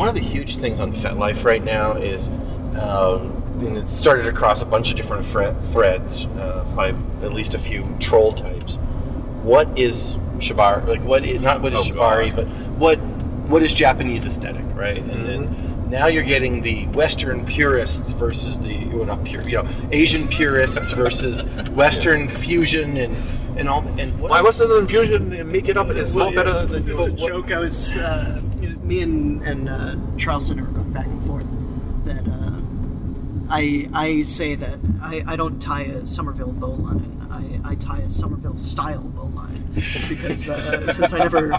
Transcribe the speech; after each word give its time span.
one 0.00 0.08
of 0.08 0.14
the 0.14 0.20
huge 0.22 0.56
things 0.56 0.80
on 0.80 0.92
FetLife 0.94 1.44
right 1.44 1.62
now 1.62 1.92
is, 1.92 2.28
um, 2.80 3.36
and 3.60 3.76
it 3.76 3.86
started 3.86 4.24
across 4.26 4.62
a 4.62 4.64
bunch 4.66 4.88
of 4.90 4.96
different 4.96 5.26
threads, 5.26 6.24
uh, 6.24 6.64
by 6.74 6.88
at 7.22 7.34
least 7.34 7.54
a 7.54 7.58
few 7.58 7.86
troll 8.00 8.32
types. 8.32 8.76
What 9.42 9.78
is 9.78 10.14
shibari? 10.38 10.86
Like 10.86 11.04
what? 11.04 11.22
Is, 11.26 11.38
not 11.40 11.60
what 11.60 11.74
is 11.74 11.80
Oh, 11.86 11.92
shibari, 11.92 12.34
God. 12.34 12.36
but 12.36 12.46
what 12.78 12.98
what 13.50 13.62
is 13.62 13.74
Japanese 13.74 14.24
aesthetic, 14.26 14.64
right? 14.74 14.96
And 14.98 15.10
Mm-hmm. 15.10 15.26
then 15.26 15.90
now 15.90 16.06
you're 16.06 16.22
getting 16.22 16.62
the 16.62 16.86
Western 16.88 17.44
purists 17.44 18.12
versus 18.14 18.58
the 18.60 18.86
well, 18.86 19.04
not 19.04 19.22
pure, 19.24 19.42
you 19.42 19.62
know, 19.62 19.68
Asian 19.92 20.28
purists 20.28 20.92
versus 20.92 21.44
Western 21.72 22.26
fusion 22.28 22.96
and 22.96 23.14
and 23.58 23.68
all. 23.68 23.82
And 23.98 24.18
what, 24.18 24.30
Why 24.30 24.40
wasn't 24.40 24.70
an 24.72 24.78
infusion 24.78 25.30
and 25.34 25.52
make 25.52 25.68
it 25.68 25.76
up? 25.76 25.88
It's 25.90 26.14
Well, 26.14 26.30
not 26.32 26.34
better 26.36 26.64
than 26.66 26.86
yeah, 26.86 26.94
it's 27.04 27.12
a 27.14 27.16
joke. 27.16 27.28
joke 27.48 27.52
I 27.52 27.58
was, 27.58 27.96
uh, 27.98 28.40
me 28.60 29.00
and, 29.00 29.42
and 29.42 29.68
uh, 29.68 29.96
Charleston 30.16 30.60
are 30.60 30.66
going 30.66 30.92
back 30.92 31.06
and 31.06 31.26
forth 31.26 31.46
that 32.04 32.26
uh, 32.26 32.60
I, 33.48 33.88
I 33.92 34.22
say 34.22 34.54
that 34.54 34.78
I, 35.02 35.22
I 35.26 35.36
don't 35.36 35.60
tie 35.60 35.82
a 35.82 36.06
Somerville 36.06 36.52
bowline. 36.52 37.26
I, 37.30 37.72
I 37.72 37.74
tie 37.74 37.98
a 37.98 38.10
Somerville 38.10 38.56
style 38.56 39.02
bowline 39.02 39.70
because 39.74 40.48
uh, 40.48 40.92
since 40.92 41.12
I 41.12 41.18
never 41.18 41.52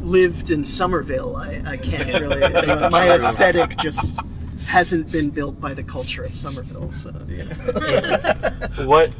lived 0.00 0.50
in 0.50 0.64
Somerville, 0.64 1.36
I, 1.36 1.62
I 1.66 1.76
can't 1.76 2.20
really. 2.20 2.40
my 2.90 3.10
aesthetic 3.10 3.76
just 3.78 4.20
hasn't 4.66 5.10
been 5.10 5.30
built 5.30 5.60
by 5.60 5.74
the 5.74 5.82
culture 5.82 6.24
of 6.24 6.36
Somerville. 6.36 6.92
So 6.92 7.12
you 7.28 7.44
know. 7.44 7.54
what 8.86 9.14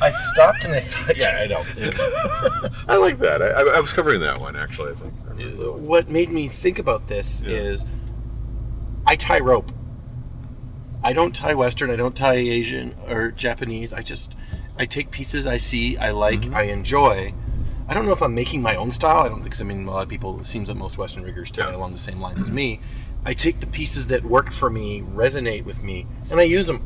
I 0.00 0.10
stopped 0.32 0.64
and 0.64 0.74
I 0.74 0.80
thought, 0.80 1.16
yeah, 1.16 1.38
I 1.42 1.46
know. 1.46 1.62
I 2.88 2.96
like 2.96 3.18
that. 3.18 3.40
I, 3.40 3.50
I, 3.50 3.76
I 3.76 3.80
was 3.80 3.92
covering 3.92 4.20
that 4.20 4.40
one 4.40 4.56
actually. 4.56 4.92
I 4.92 4.94
think. 4.96 5.14
I 5.38 5.42
remember 5.42 5.62
that 5.64 5.72
one. 5.72 5.86
what 5.86 6.08
made 6.08 6.30
me 6.30 6.48
think 6.48 6.78
about 6.78 7.08
this 7.08 7.42
Yeah. 7.42 7.56
is 7.56 7.84
I 9.06 9.16
tie 9.16 9.40
rope. 9.40 9.70
I 11.02 11.12
don't 11.12 11.34
tie 11.34 11.54
Western. 11.54 11.90
I 11.90 11.96
don't 11.96 12.16
tie 12.16 12.34
Asian 12.34 12.94
or 13.08 13.30
Japanese. 13.30 13.92
I 13.92 14.02
just 14.02 14.34
I 14.78 14.86
take 14.86 15.10
pieces 15.10 15.46
I 15.46 15.56
see, 15.56 15.96
I 15.96 16.10
like, 16.10 16.40
Mm-hmm. 16.42 16.54
I 16.54 16.62
enjoy. 16.64 17.34
I 17.88 17.94
don't 17.94 18.04
know 18.04 18.12
if 18.12 18.20
I'm 18.20 18.34
making 18.34 18.62
my 18.62 18.74
own 18.74 18.90
style. 18.90 19.18
I 19.24 19.28
don't 19.28 19.42
think. 19.42 19.54
So. 19.54 19.64
I 19.64 19.68
mean, 19.68 19.86
a 19.86 19.90
lot 19.90 20.02
of 20.02 20.08
people. 20.08 20.40
It 20.40 20.46
seems 20.46 20.66
that 20.68 20.74
most 20.76 20.98
Western 20.98 21.22
riggers 21.22 21.50
tie 21.52 21.70
Yeah. 21.70 21.76
along 21.76 21.92
the 21.92 21.98
same 21.98 22.20
lines 22.20 22.42
as 22.42 22.50
me. 22.50 22.80
I 23.24 23.32
take 23.32 23.60
the 23.60 23.66
pieces 23.66 24.08
that 24.08 24.24
work 24.24 24.50
for 24.52 24.68
me, 24.70 25.02
resonate 25.02 25.64
with 25.64 25.82
me, 25.82 26.06
and 26.30 26.40
I 26.40 26.42
use 26.44 26.66
them. 26.66 26.80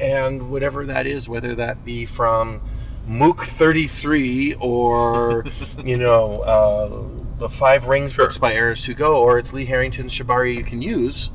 And 0.00 0.50
whatever 0.50 0.84
that 0.86 1.06
is, 1.06 1.28
whether 1.28 1.54
that 1.54 1.84
be 1.84 2.04
from 2.06 2.60
Mook 3.06 3.42
33 3.44 4.54
or, 4.60 5.44
you 5.84 5.96
know, 5.96 6.40
uh, 6.42 7.08
the 7.38 7.48
Five 7.48 7.86
Rings 7.86 8.12
Sure. 8.12 8.24
books 8.26 8.38
by 8.38 8.52
Eris 8.54 8.84
Hugo, 8.86 9.16
or 9.16 9.38
it's 9.38 9.52
Lee 9.52 9.64
Harrington's 9.66 10.12
Shibari 10.12 10.54
you 10.56 10.64
can 10.64 10.82
use, 10.82 11.30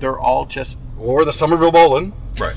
they're 0.00 0.18
all 0.18 0.44
just, 0.46 0.76
or 0.98 1.24
the 1.24 1.32
Somerville 1.32 1.72
Bowline, 1.72 2.12
Right. 2.38 2.54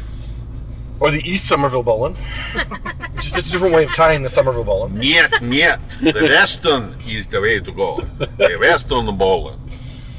or 0.99 1.11
the 1.11 1.22
East 1.27 1.45
Somerville 1.47 1.83
Bowline, 1.83 2.16
which 3.16 3.27
is 3.27 3.31
just 3.33 3.47
a 3.49 3.52
different 3.52 3.73
way 3.73 3.83
of 3.85 3.94
tying 3.94 4.22
the 4.23 4.29
Somerville 4.29 4.63
Bowline. 4.66 4.97
Niet, 4.97 5.41
niet. 5.41 5.79
The 6.02 6.13
Western 6.22 6.95
is 7.07 7.27
the 7.27 7.39
way 7.41 7.59
to 7.59 7.72
go. 7.72 7.97
The 8.38 8.57
Western 8.59 9.17
bowling. 9.17 9.59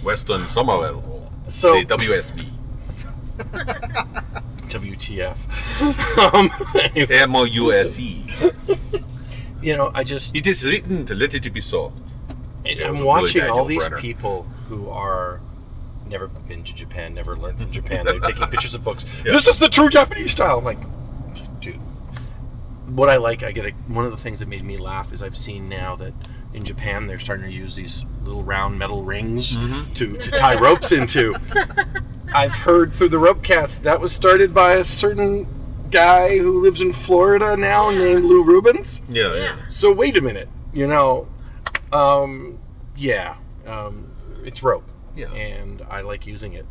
Western 0.03 0.49
Somerville 0.49 1.01
bowling. 1.01 1.31
So- 1.49 1.75
the 1.75 1.85
WSB. 1.87 2.49
WTF. 4.69 5.37
um, 6.35 6.51
anyway, 6.95 7.15
M-O-U-S-E. 7.19 8.25
you 9.61 9.77
know, 9.77 9.91
I 9.95 10.03
just, 10.05 10.35
It 10.37 10.47
is 10.47 10.65
written 10.65 11.05
to 11.07 11.15
let 11.15 11.35
it 11.35 11.53
be 11.53 11.61
so. 11.61 11.93
And 12.65 12.79
Yeah, 12.79 12.89
I'm 12.89 13.03
watching 13.05 13.43
really 13.43 13.51
all 13.53 13.65
these 13.65 13.89
Brenner. 13.89 14.01
people 14.01 14.43
who 14.69 14.89
are 14.89 15.41
never 16.09 16.29
been 16.29 16.63
to 16.65 16.75
Japan, 16.75 17.15
never 17.15 17.37
learned 17.37 17.59
from 17.59 17.71
Japan. 17.73 18.05
They're 18.05 18.21
taking 18.21 18.47
pictures 18.51 18.75
of 18.75 18.85
books. 18.85 19.05
Yeah. 19.25 19.33
This 19.33 19.49
is 19.49 19.57
the 19.59 19.69
true 19.69 19.89
Japanese 19.89 20.33
style. 20.33 20.59
I'm 20.59 20.65
like, 20.65 20.79
dude. 21.61 21.81
What 22.89 23.09
I 23.09 23.17
like, 23.17 23.43
I 23.43 23.53
get 23.53 23.65
a, 23.67 23.71
one 23.89 24.05
of 24.05 24.11
the 24.11 24.17
things 24.19 24.41
that 24.41 24.49
made 24.49 24.65
me 24.65 24.77
laugh 24.77 25.13
is 25.13 25.23
I've 25.23 25.37
seen 25.37 25.69
now 25.69 25.97
that 25.97 26.13
in 26.53 26.65
Japan 26.65 27.07
they're 27.07 27.19
starting 27.19 27.47
to 27.47 27.53
use 27.53 27.75
these 27.77 28.05
little 28.25 28.43
round 28.45 28.79
metal 28.79 29.03
rings 29.03 29.57
Mm-hmm. 29.57 29.95
to, 29.95 30.17
to 30.19 30.31
tie 30.31 30.59
ropes 30.61 30.93
into. 30.93 31.35
I've 32.35 32.53
heard 32.55 32.93
through 32.95 33.09
the 33.11 33.19
rope 33.19 33.43
cast 33.43 33.83
that 33.85 34.01
was 34.01 34.13
started 34.13 34.53
by 34.55 34.73
a 34.75 34.85
certain 34.85 35.47
guy 35.91 36.39
who 36.39 36.63
lives 36.63 36.81
in 36.83 36.93
Florida 36.93 37.57
now 37.57 37.91
named 37.91 38.25
Lou 38.25 38.43
Rubens. 38.45 39.01
Yeah, 39.09 39.35
Yeah. 39.35 39.57
So 39.69 39.93
wait 39.93 40.17
a 40.17 40.21
minute, 40.21 40.49
you 40.73 40.87
know, 40.87 41.29
um, 41.93 42.59
yeah, 42.97 43.37
um, 43.67 44.11
it's 44.45 44.63
rope, 44.63 44.89
Yeah. 45.17 45.31
and 45.33 45.83
I 45.91 46.01
like 46.03 46.27
using 46.27 46.53
it. 46.55 46.67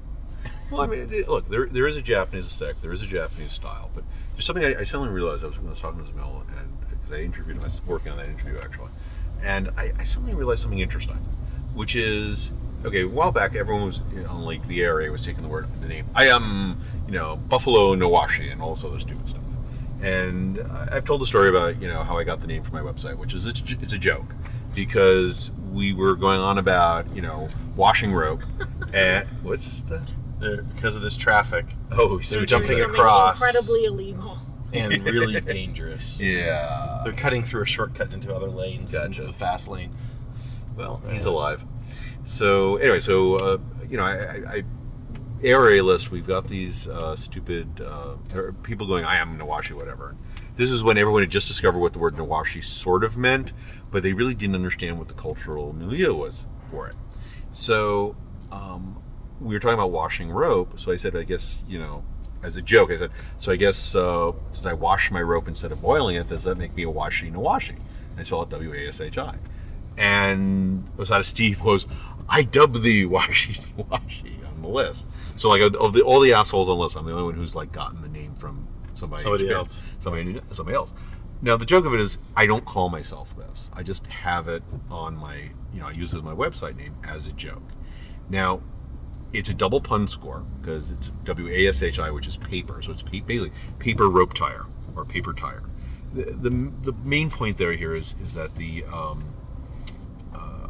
Well, 0.70 0.82
I 0.82 0.88
mean, 0.88 1.10
it- 1.12 1.28
look, 1.28 1.48
there, 1.50 1.66
there 1.66 1.88
is 1.88 1.98
a 1.98 2.02
Japanese 2.02 2.46
aesthetic, 2.46 2.82
there 2.82 2.92
is 2.94 3.02
a 3.02 3.06
Japanese 3.08 3.52
style, 3.52 3.90
but 3.94 4.04
there's 4.34 4.46
something 4.46 4.64
I, 4.64 4.80
I 4.80 4.84
suddenly 4.84 5.10
realized. 5.12 5.44
I 5.44 5.48
was, 5.48 5.58
when 5.58 5.68
I 5.68 5.72
was 5.72 5.80
talking 5.80 6.04
to 6.06 6.10
Zamil, 6.12 6.42
and 6.58 6.80
because 6.90 7.12
I 7.12 7.18
interviewed 7.22 7.58
him, 7.58 7.62
I 7.62 7.66
was 7.66 7.82
working 7.86 8.12
on 8.12 8.18
that 8.18 8.30
interview 8.30 8.58
actually, 8.60 8.90
and 9.44 9.70
I, 9.78 9.92
I 10.00 10.04
suddenly 10.04 10.34
realized 10.34 10.62
something 10.62 10.80
interesting, 10.80 11.18
which 11.74 11.96
is 11.96 12.54
okay. 12.86 13.02
A 13.02 13.08
while 13.08 13.32
back, 13.32 13.56
everyone 13.56 13.86
was 13.86 14.00
you 14.14 14.24
know, 14.24 14.30
on 14.30 14.44
like 14.44 14.66
the 14.68 14.82
area 14.82 15.12
was 15.12 15.26
taking 15.26 15.42
the 15.44 15.50
word, 15.50 15.68
the 15.82 15.88
name. 15.88 16.06
I 16.16 16.28
am, 16.30 16.80
you 17.06 17.12
know, 17.12 17.36
Buffalo 17.36 17.94
Nawashi, 17.96 18.52
and 18.52 18.62
all 18.62 18.74
this 18.76 18.86
other 18.86 19.00
stupid 19.00 19.28
stuff. 19.30 19.42
And 20.02 20.60
I've 20.92 21.06
told 21.06 21.22
the 21.22 21.28
story 21.28 21.50
about 21.50 21.82
you 21.82 21.88
know 21.88 22.04
how 22.04 22.18
I 22.18 22.24
got 22.24 22.40
the 22.42 22.48
name 22.48 22.64
for 22.64 22.72
my 22.72 22.82
website, 22.82 23.18
which 23.18 23.34
is 23.34 23.46
it's, 23.46 23.62
it's 23.74 23.94
a 23.94 23.98
joke 24.00 24.34
because 24.76 25.52
we 25.72 25.94
were 25.94 26.16
going 26.16 26.40
on 26.40 26.58
about 26.58 27.14
you 27.16 27.22
know 27.22 27.50
washing 27.76 28.14
rope 28.14 28.44
and 28.94 29.28
what's 29.44 29.82
that? 29.84 30.08
They're, 30.40 30.64
because 30.64 30.96
of 30.96 31.02
this 31.04 31.18
traffic 31.18 31.66
Oh, 31.92 32.18
They're 32.20 32.46
jumping 32.46 32.78
Something 32.78 32.84
across. 32.90 33.34
incredibly 33.36 33.86
illegal. 33.86 34.40
and 34.74 35.04
really 35.04 35.40
dangerous. 35.42 36.20
Yeah. 36.20 37.02
They're 37.04 37.14
cutting 37.14 37.44
through 37.44 37.62
a 37.62 37.66
shortcut 37.66 38.12
into 38.14 38.34
other 38.34 38.48
lanes, 38.50 38.92
Gotcha. 38.94 39.06
into 39.06 39.24
the 39.24 39.34
fast 39.34 39.68
lane. 39.68 39.94
Well, 40.76 41.02
he's 41.12 41.26
alive. 41.26 41.64
So 42.24 42.78
anyway, 42.78 43.02
so 43.02 43.36
uh, 43.36 43.58
you 43.90 43.98
know, 43.98 44.04
I, 44.04 44.14
I, 44.16 44.36
I 44.58 44.64
area 45.44 45.84
list. 45.84 46.10
We've 46.12 46.26
got 46.26 46.48
these 46.48 46.88
uh, 46.88 47.16
stupid 47.16 47.82
uh, 47.82 48.16
people 48.64 48.88
going. 48.88 49.04
I 49.06 49.18
am 49.18 49.38
Nawashi, 49.38 49.74
whatever. 49.76 50.16
This 50.56 50.72
is 50.72 50.84
when 50.84 50.98
everyone 50.98 51.24
had 51.24 51.32
just 51.32 51.48
discovered 51.48 51.80
what 51.80 51.94
the 51.94 52.00
word 52.00 52.16
Nawashi 52.16 52.64
sort 52.64 53.04
of 53.04 53.18
meant, 53.18 53.52
but 53.92 54.04
they 54.04 54.14
really 54.14 54.34
didn't 54.34 54.56
understand 54.56 54.98
what 54.98 55.08
the 55.08 55.14
cultural 55.14 55.74
milieu 55.74 56.14
was 56.14 56.46
for 56.72 56.88
it. 56.88 56.96
So 57.52 58.16
um, 58.52 59.02
we 59.40 59.54
were 59.54 59.60
talking 59.60 59.74
about 59.76 59.92
washing 59.92 60.32
rope. 60.32 60.80
So 60.80 60.92
I 60.92 60.96
said, 60.96 61.16
I 61.16 61.24
guess 61.24 61.64
you 61.68 61.78
know, 61.80 62.04
as 62.42 62.58
a 62.58 62.62
joke, 62.62 62.90
I 62.92 62.98
said, 62.98 63.12
so 63.38 63.52
I 63.52 63.56
guess 63.56 63.94
uh, 63.96 64.32
since 64.52 64.66
I 64.66 64.74
wash 64.74 65.12
my 65.12 65.22
rope 65.22 65.48
instead 65.48 65.72
of 65.72 65.82
boiling 65.82 66.16
it, 66.16 66.28
does 66.28 66.44
that 66.46 66.58
make 66.58 66.76
me 66.76 66.84
a 66.84 66.88
washi 66.88 67.32
Nawashi? 67.32 67.76
I 68.18 68.24
spell 68.24 68.44
it 68.44 68.50
W 68.50 68.74
A 68.74 68.88
S 68.88 69.02
H 69.02 69.18
I. 69.18 69.36
And 69.98 70.88
it 70.94 70.98
was 71.00 71.10
Osada 71.10 71.26
Steve 71.26 71.62
was, 71.62 71.88
I 72.30 72.44
dub 72.44 72.82
thee 72.82 73.04
Washi 73.06 73.74
Washi 73.76 74.48
on 74.48 74.62
the 74.62 74.68
list. 74.68 75.06
So 75.36 75.50
like 75.50 75.62
of 75.62 75.94
the, 75.94 76.02
all 76.02 76.20
the 76.20 76.34
assholes 76.34 76.70
on 76.70 76.78
the 76.78 76.84
list, 76.84 76.96
I'm 76.96 77.06
the 77.06 77.12
only 77.12 77.26
one 77.26 77.34
who's 77.36 77.56
like 77.56 77.72
gotten 77.72 78.02
the 78.02 78.10
name 78.10 78.34
from 78.36 78.68
somebody, 78.94 79.24
Somebody 79.24 79.52
else. 79.52 79.80
somebody 80.00 80.42
somebody 80.52 80.76
else. 80.76 80.94
Now 81.42 81.58
the 81.58 81.66
joke 81.66 81.86
of 81.86 81.94
it 81.94 82.00
is, 82.00 82.20
I 82.36 82.46
don't 82.46 82.66
call 82.66 82.90
myself 82.90 83.36
this. 83.36 83.72
I 83.74 83.84
just 83.84 84.06
have 84.08 84.48
it 84.48 84.64
on 84.90 85.18
my, 85.18 85.50
you 85.74 85.80
know, 85.80 85.88
I 85.88 85.92
use 85.92 86.14
it 86.14 86.18
as 86.18 86.24
my 86.24 86.36
website 86.36 86.78
name 86.78 86.96
as 87.04 87.28
a 87.28 87.32
joke. 87.32 87.64
Now, 88.30 88.62
it's 89.34 89.50
a 89.50 89.54
double 89.54 89.82
pun 89.82 90.08
score 90.08 90.46
because 90.60 90.92
it's 90.92 91.10
W 91.24 91.48
A 91.48 91.68
S 91.70 91.82
H 91.82 92.00
I, 92.00 92.12
which 92.12 92.28
is 92.28 92.38
paper. 92.38 92.82
So 92.82 92.92
it's 92.92 93.02
basically 93.02 93.52
paper 93.80 94.10
rope 94.10 94.34
tire 94.34 94.66
or 94.96 95.06
paper 95.06 95.34
tire. 95.34 95.64
The, 96.14 96.26
the, 96.26 96.72
the 96.82 96.94
main 97.06 97.30
point 97.30 97.58
there 97.58 97.72
here 97.72 97.94
is 97.94 98.16
is 98.22 98.34
that 98.34 98.56
the 98.56 98.84
um, 98.92 99.24
uh, 100.36 100.68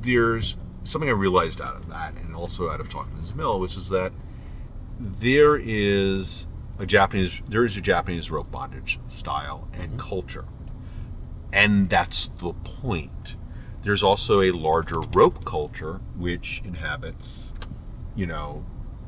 there's 0.00 0.56
something 0.82 1.08
I 1.08 1.12
realized 1.12 1.60
out 1.60 1.76
of 1.76 1.88
that, 1.88 2.16
and 2.16 2.34
also 2.34 2.68
out 2.68 2.80
of 2.80 2.88
talking 2.88 3.14
to 3.16 3.22
Zamil, 3.22 3.60
which 3.60 3.76
is 3.76 3.88
that 3.90 4.12
there 4.98 5.56
is 5.56 6.48
a 6.78 6.86
Japanese 6.86 7.40
there 7.48 7.64
is 7.64 7.76
a 7.76 7.80
Japanese 7.80 8.30
rope 8.30 8.50
bondage 8.50 8.98
style 9.08 9.68
and 9.72 9.98
culture, 9.98 10.44
and 11.52 11.88
that's 11.88 12.30
the 12.38 12.52
point. 12.52 13.36
There's 13.82 14.02
also 14.02 14.40
a 14.40 14.52
larger 14.52 15.00
rope 15.12 15.44
culture 15.44 16.00
which 16.16 16.62
inhabits, 16.64 17.52
you 18.14 18.26
know, 18.26 18.64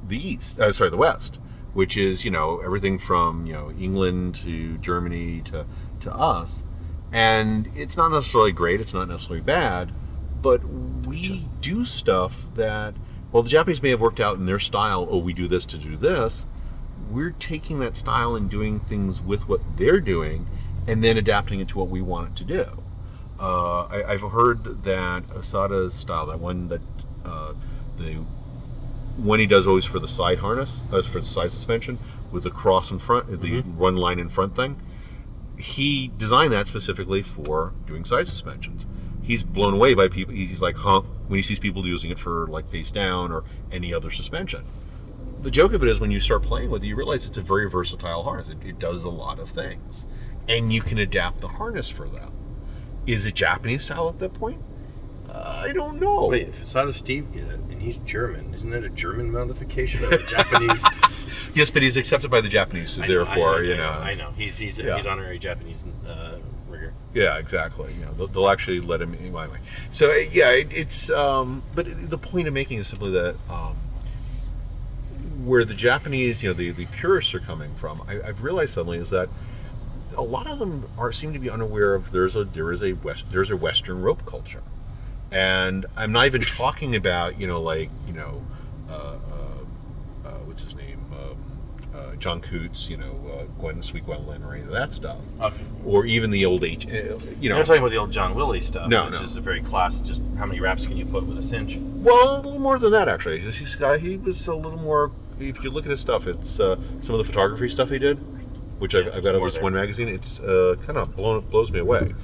the 0.06 0.16
east. 0.16 0.58
Uh, 0.58 0.72
sorry, 0.72 0.90
the 0.90 0.96
west, 0.96 1.38
which 1.72 1.96
is 1.96 2.24
you 2.24 2.30
know 2.30 2.60
everything 2.60 2.98
from 2.98 3.46
you 3.46 3.52
know 3.52 3.70
England 3.72 4.34
to 4.36 4.78
Germany 4.78 5.40
to 5.42 5.66
to 6.00 6.14
us, 6.14 6.64
and 7.12 7.70
it's 7.74 7.96
not 7.96 8.10
necessarily 8.10 8.52
great. 8.52 8.80
It's 8.80 8.94
not 8.94 9.08
necessarily 9.08 9.42
bad, 9.42 9.92
but 10.42 10.64
we 10.64 11.48
do 11.60 11.84
stuff 11.84 12.46
that 12.54 12.94
well 13.32 13.42
the 13.42 13.48
Japanese 13.48 13.82
may 13.82 13.90
have 13.90 14.00
worked 14.00 14.20
out 14.20 14.36
in 14.36 14.46
their 14.46 14.58
style. 14.58 15.06
Oh, 15.10 15.18
we 15.18 15.32
do 15.32 15.48
this 15.48 15.66
to 15.66 15.78
do 15.78 15.96
this. 15.96 16.46
We're 17.14 17.30
taking 17.38 17.78
that 17.78 17.96
style 17.96 18.34
and 18.34 18.50
doing 18.50 18.80
things 18.80 19.22
with 19.22 19.48
what 19.48 19.60
they're 19.76 20.00
doing, 20.00 20.46
and 20.88 21.02
then 21.04 21.16
adapting 21.16 21.60
it 21.60 21.68
to 21.68 21.78
what 21.78 21.88
we 21.88 22.02
want 22.02 22.30
it 22.30 22.36
to 22.36 22.44
do. 22.44 22.82
uh, 23.38 23.82
I, 23.84 24.04
I've 24.12 24.20
heard 24.20 24.82
that 24.84 25.26
Osada's 25.28 25.94
style, 25.94 26.26
that 26.26 26.40
one 26.40 26.68
that 26.68 26.80
uh, 27.24 27.52
the 27.96 28.14
one 29.16 29.38
he 29.38 29.46
does 29.46 29.66
always 29.66 29.84
for 29.84 29.98
the 29.98 30.08
side 30.08 30.38
harness, 30.38 30.82
as 30.92 31.06
for 31.06 31.20
the 31.20 31.24
side 31.24 31.52
suspension 31.52 31.98
with 32.32 32.42
the 32.42 32.50
cross 32.50 32.90
in 32.90 32.98
front, 32.98 33.40
the 33.40 33.60
one 33.62 33.96
line 33.96 34.18
in 34.18 34.28
front 34.28 34.56
thing. 34.56 34.80
He 35.56 36.10
designed 36.18 36.52
that 36.52 36.66
specifically 36.66 37.22
for 37.22 37.72
doing 37.86 38.04
side 38.04 38.26
suspensions. 38.26 38.86
He's 39.22 39.44
blown 39.44 39.74
away 39.74 39.94
by 39.94 40.08
people. 40.08 40.34
He's 40.34 40.60
like, 40.60 40.76
huh, 40.76 41.02
when 41.28 41.38
he 41.38 41.42
sees 41.42 41.58
people 41.58 41.86
using 41.86 42.10
it 42.10 42.18
for 42.18 42.46
like 42.48 42.70
face 42.70 42.90
down 42.90 43.32
or 43.32 43.44
any 43.70 43.94
other 43.94 44.10
suspension. 44.10 44.64
The 45.44 45.50
joke 45.50 45.74
of 45.74 45.82
it 45.82 45.88
is 45.90 46.00
when 46.00 46.10
you 46.10 46.20
start 46.20 46.42
playing 46.42 46.70
with 46.70 46.82
it, 46.82 46.86
you 46.86 46.96
realize 46.96 47.26
it's 47.26 47.36
a 47.36 47.42
very 47.42 47.68
versatile 47.68 48.22
harness. 48.22 48.48
It, 48.48 48.56
it 48.64 48.78
does 48.78 49.04
a 49.04 49.10
lot 49.10 49.38
of 49.38 49.50
things, 49.50 50.06
and 50.48 50.72
you 50.72 50.80
can 50.80 50.96
adapt 50.98 51.42
the 51.42 51.48
harness 51.48 51.90
for 51.90 52.08
that. 52.08 52.30
Is 53.06 53.26
it 53.26 53.34
Japanese 53.34 53.84
style 53.84 54.08
at 54.08 54.18
that 54.20 54.32
point? 54.32 54.62
I 55.30 55.72
don't 55.72 56.00
know. 56.00 56.28
Wait, 56.28 56.48
if 56.48 56.60
it's 56.62 56.72
Osada 56.72 56.94
Steve 56.94 57.30
get 57.32 57.44
it, 57.44 57.60
and 57.68 57.82
he's 57.82 57.98
German, 57.98 58.54
isn't 58.54 58.70
that 58.70 58.84
a 58.84 58.88
German 58.88 59.32
modification 59.32 60.02
of 60.04 60.12
a 60.12 60.22
Japanese? 60.26 60.84
Yes, 61.54 61.70
but 61.70 61.82
he's 61.82 61.96
accepted 61.98 62.30
by 62.30 62.40
the 62.40 62.48
Japanese, 62.48 62.92
so 62.92 63.02
know, 63.02 63.06
therefore, 63.08 63.56
know, 63.56 63.58
you 63.60 63.74
I 63.74 63.76
know. 63.76 63.90
I 63.90 64.14
know. 64.14 64.30
He's 64.36 64.56
he's, 64.58 64.78
Yeah. 64.78 64.96
he's 64.96 65.06
honorary 65.06 65.38
Japanese 65.38 65.84
uh, 66.08 66.38
rigger. 66.68 66.94
Yeah, 67.12 67.36
exactly. 67.38 67.92
You 67.94 68.06
know, 68.06 68.12
they'll, 68.14 68.26
they'll 68.28 68.48
actually 68.48 68.80
let 68.80 69.02
him 69.02 69.12
in 69.14 69.32
my 69.32 69.46
way. 69.48 69.58
So 69.90 70.10
yeah, 70.14 70.50
it, 70.52 70.68
it's. 70.72 71.10
Um, 71.10 71.62
but 71.74 72.08
the 72.08 72.18
point 72.18 72.48
I'm 72.48 72.54
making 72.54 72.78
is 72.78 72.86
simply 72.86 73.10
that 73.12 73.36
um, 73.50 73.76
where 75.44 75.64
the 75.64 75.74
Japanese, 75.74 76.42
you 76.42 76.48
know, 76.50 76.54
the, 76.54 76.70
the 76.70 76.86
purists 76.86 77.34
are 77.34 77.40
coming 77.40 77.74
from, 77.74 78.02
I, 78.08 78.20
I've 78.22 78.42
realized 78.42 78.74
suddenly 78.74 78.98
is 78.98 79.10
that 79.10 79.28
a 80.16 80.22
lot 80.22 80.46
of 80.46 80.58
them 80.58 80.88
are 80.96 81.12
seem 81.12 81.32
to 81.32 81.38
be 81.38 81.50
unaware 81.50 81.94
of 81.94 82.12
there's 82.12 82.36
a 82.36 82.44
there 82.44 82.70
is 82.70 82.82
a 82.82 82.92
west 82.92 83.24
there's 83.32 83.50
a 83.50 83.56
Western 83.56 84.00
rope 84.00 84.24
culture, 84.26 84.62
and 85.32 85.86
I'm 85.96 86.12
not 86.12 86.26
even 86.26 86.40
talking 86.42 86.94
about 86.96 87.40
you 87.40 87.46
know 87.46 87.60
like 87.60 87.90
you 88.06 88.12
know. 88.12 88.44
Uh, 88.88 88.92
uh, 88.92 90.28
uh, 90.28 90.30
what's 90.44 90.62
his 90.62 90.76
name? 90.76 91.00
Um, 91.12 91.36
uh, 91.98 92.14
John 92.16 92.40
Coutts, 92.40 92.88
you 92.90 92.96
know, 92.96 93.14
uh, 93.32 93.44
Gwen, 93.60 93.82
Sweet 93.82 94.04
Gwendolyn, 94.04 94.42
or 94.42 94.54
any 94.54 94.62
of 94.64 94.70
that 94.70 94.92
stuff 94.92 95.18
Okay. 95.40 95.62
or 95.84 96.04
even 96.06 96.30
the 96.30 96.44
old 96.44 96.62
uh, 96.62 96.66
You 96.66 97.48
know, 97.48 97.56
not 97.56 97.66
talking 97.66 97.78
about 97.80 97.90
the 97.90 97.96
old 97.96 98.10
John 98.12 98.34
Willie 98.34 98.60
stuff, 98.60 98.88
No, 98.88 99.06
which 99.06 99.14
no. 99.14 99.20
is 99.22 99.36
a 99.36 99.40
very 99.40 99.62
class. 99.62 100.00
Just 100.00 100.22
how 100.38 100.44
many 100.46 100.60
wraps 100.60 100.86
can 100.86 100.96
you 100.96 101.06
put 101.06 101.24
with 101.24 101.38
a 101.38 101.42
cinch? 101.42 101.76
well, 101.76 102.36
a 102.36 102.40
little 102.42 102.58
more 102.60 102.78
than 102.78 102.92
that 102.92 103.08
actually. 103.08 103.40
He 103.40 104.16
was 104.18 104.46
a 104.46 104.54
little 104.54 104.78
more. 104.78 105.10
If 105.38 105.62
you 105.64 105.70
look 105.70 105.84
at 105.84 105.90
his 105.90 106.00
stuff, 106.00 106.26
it's 106.26 106.60
uh, 106.60 106.76
some 107.00 107.14
of 107.14 107.18
the 107.18 107.24
photography 107.24 107.68
stuff 107.68 107.90
he 107.90 107.98
did, 107.98 108.18
which 108.80 108.94
I've, 108.94 109.06
Yeah, 109.06 109.16
I've 109.16 109.22
got 109.24 109.34
on 109.34 109.44
this 109.44 109.54
there. 109.54 109.62
one 109.62 109.74
magazine. 109.74 110.08
It's 110.08 110.40
uh, 110.40 110.76
kind 110.84 110.98
of 110.98 111.14
blown 111.16 111.40
blows 111.46 111.70
me 111.72 111.80
away. 111.80 112.14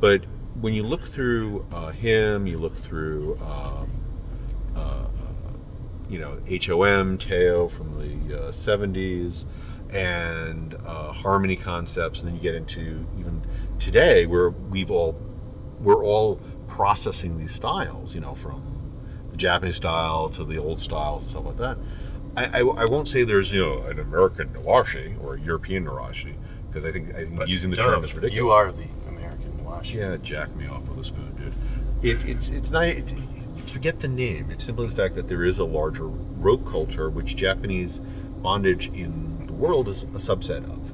But 0.00 0.24
when 0.60 0.74
you 0.74 0.82
look 0.82 1.02
through 1.08 1.66
uh, 1.72 1.90
him, 1.90 2.46
you 2.46 2.58
look 2.58 2.76
through. 2.76 3.38
Um, 3.40 3.90
uh, 4.76 4.80
uh, 4.80 5.06
you 6.08 6.18
know, 6.18 6.38
HOM, 6.48 7.18
Teo 7.18 7.68
from 7.68 7.98
the 7.98 8.46
uh, 8.46 8.50
70s, 8.50 9.44
and 9.90 10.74
uh, 10.86 11.12
Harmony 11.12 11.56
concepts, 11.56 12.20
and 12.20 12.28
then 12.28 12.34
you 12.36 12.40
get 12.40 12.54
into 12.54 13.06
even 13.18 13.42
today 13.78 14.24
where 14.26 14.50
we've 14.50 14.90
all 14.90 15.20
we're 15.80 16.04
all 16.04 16.40
processing 16.66 17.38
these 17.38 17.52
styles, 17.54 18.14
you 18.14 18.20
know, 18.20 18.34
from 18.34 18.62
the 19.30 19.36
Japanese 19.36 19.76
style 19.76 20.28
to 20.30 20.44
the 20.44 20.58
old 20.58 20.80
styles 20.80 21.24
and 21.24 21.30
stuff 21.30 21.44
like 21.46 21.56
that. 21.56 21.78
I, 22.36 22.44
I, 22.44 22.58
I 22.60 22.84
won't 22.84 23.08
say 23.08 23.24
there's 23.24 23.52
you 23.52 23.64
know 23.64 23.82
an 23.82 23.98
American 23.98 24.48
Nawashi 24.50 25.22
or 25.22 25.34
a 25.34 25.40
European 25.40 25.86
Nawashi 25.86 26.34
because 26.68 26.84
I 26.84 26.92
think 26.92 27.14
I 27.14 27.24
think 27.24 27.48
using 27.48 27.70
the 27.70 27.76
term 27.76 28.04
is 28.04 28.14
ridiculous. 28.14 28.34
You 28.34 28.50
are 28.50 28.72
the 28.72 28.86
American 29.08 29.64
wash. 29.64 29.92
Yeah, 29.92 30.16
jack 30.18 30.54
me 30.54 30.66
off 30.66 30.86
with 30.88 30.98
a 30.98 31.04
spoon, 31.04 31.34
dude. 31.36 31.54
It, 32.02 32.28
it's 32.28 32.48
it's 32.48 32.70
not. 32.70 32.86
It, 32.86 33.14
forget 33.68 34.00
the 34.00 34.08
name. 34.08 34.50
It's 34.50 34.64
simply 34.64 34.86
the 34.86 34.94
fact 34.94 35.14
that 35.14 35.28
there 35.28 35.44
is 35.44 35.58
a 35.58 35.64
larger 35.64 36.06
rope 36.06 36.66
culture, 36.66 37.10
which 37.10 37.36
Japanese 37.36 38.00
bondage 38.42 38.88
in 38.88 39.46
the 39.46 39.52
world 39.52 39.88
is 39.88 40.04
a 40.04 40.18
subset 40.18 40.64
of. 40.64 40.92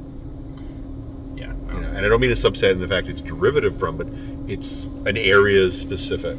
Yeah. 1.38 1.52
You 1.72 1.80
know, 1.80 1.88
and 1.88 1.98
I 1.98 2.08
don't 2.08 2.20
mean 2.20 2.30
a 2.30 2.34
subset 2.34 2.72
in 2.72 2.80
the 2.80 2.88
fact 2.88 3.08
it's 3.08 3.22
derivative 3.22 3.78
from, 3.78 3.96
but 3.96 4.08
it's 4.48 4.84
an 5.06 5.16
area's 5.16 5.78
specific 5.78 6.38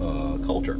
uh, 0.00 0.38
culture. 0.44 0.78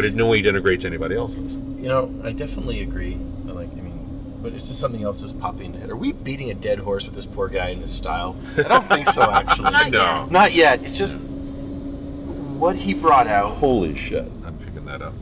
But 0.00 0.06
it 0.06 0.14
no 0.14 0.28
way 0.28 0.40
denigrates 0.40 0.86
anybody 0.86 1.14
else's. 1.14 1.56
You 1.56 1.88
know, 1.88 2.10
I 2.24 2.32
definitely 2.32 2.80
agree. 2.80 3.20
I 3.46 3.50
Like, 3.50 3.70
I 3.70 3.74
mean, 3.82 4.38
but 4.40 4.54
it's 4.54 4.66
just 4.68 4.80
something 4.80 5.04
else 5.04 5.20
that's 5.20 5.34
popping 5.34 5.66
in 5.66 5.72
the 5.72 5.78
head. 5.80 5.90
Are 5.90 5.96
we 5.96 6.12
beating 6.12 6.50
a 6.50 6.54
dead 6.54 6.78
horse 6.78 7.04
with 7.04 7.14
this 7.14 7.26
poor 7.26 7.48
guy 7.48 7.68
and 7.68 7.82
his 7.82 7.92
style? 7.92 8.34
I 8.56 8.62
don't 8.62 8.88
think 8.88 9.06
so, 9.08 9.20
actually. 9.30 9.70
Not 9.72 9.90
No. 9.90 9.98
yet. 10.22 10.30
Not 10.32 10.52
yet. 10.54 10.82
It's 10.84 10.96
just 10.96 11.18
what 11.18 12.76
he 12.76 12.94
brought 12.94 13.26
out. 13.26 13.50
Holy 13.58 13.94
shit! 13.94 14.24
I'm 14.42 14.56
picking 14.64 14.86
that 14.86 15.02
up. 15.02 15.12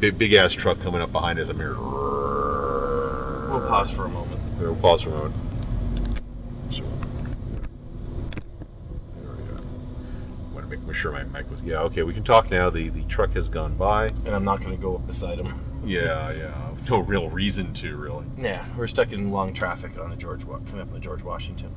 Big 0.00 0.18
big 0.18 0.32
ass 0.32 0.52
truck 0.52 0.80
coming 0.80 1.00
up 1.00 1.12
behind 1.12 1.38
us. 1.38 1.48
I'm 1.48 1.56
here. 1.58 1.76
We'll 1.78 3.64
pause 3.68 3.92
for 3.92 4.06
a 4.06 4.08
moment. 4.08 4.40
We'll 4.58 4.74
pause 4.74 5.02
for 5.02 5.10
a 5.10 5.12
moment. 5.12 5.36
So, 6.70 6.82
there 9.14 9.30
we 9.30 9.44
go. 9.44 9.62
Sure 10.92 11.12
my 11.12 11.24
mic 11.24 11.50
was. 11.50 11.60
Yeah, 11.62 11.80
okay, 11.82 12.02
we 12.02 12.14
can 12.14 12.24
talk 12.24 12.50
now. 12.50 12.70
The 12.70 12.88
the 12.88 13.02
truck 13.04 13.32
has 13.34 13.48
gone 13.48 13.76
by. 13.76 14.06
And 14.06 14.28
I'm 14.28 14.44
not 14.44 14.60
going 14.60 14.76
to 14.76 14.80
go 14.80 14.96
up 14.96 15.06
beside 15.06 15.38
him. 15.38 15.68
Yeah, 15.84 16.30
yeah. 16.30 16.70
No 16.88 17.00
real 17.00 17.28
reason 17.28 17.74
to 17.74 17.96
really. 17.96 18.24
Yeah, 18.38 18.64
we're 18.76 18.86
stuck 18.86 19.12
in 19.12 19.32
long 19.32 19.52
traffic 19.52 19.98
on 19.98 20.10
the 20.10 20.16
George 20.16 20.46
coming 20.46 20.80
up 20.80 20.86
on 20.86 20.94
the 20.94 21.00
George 21.00 21.24
Washington. 21.24 21.74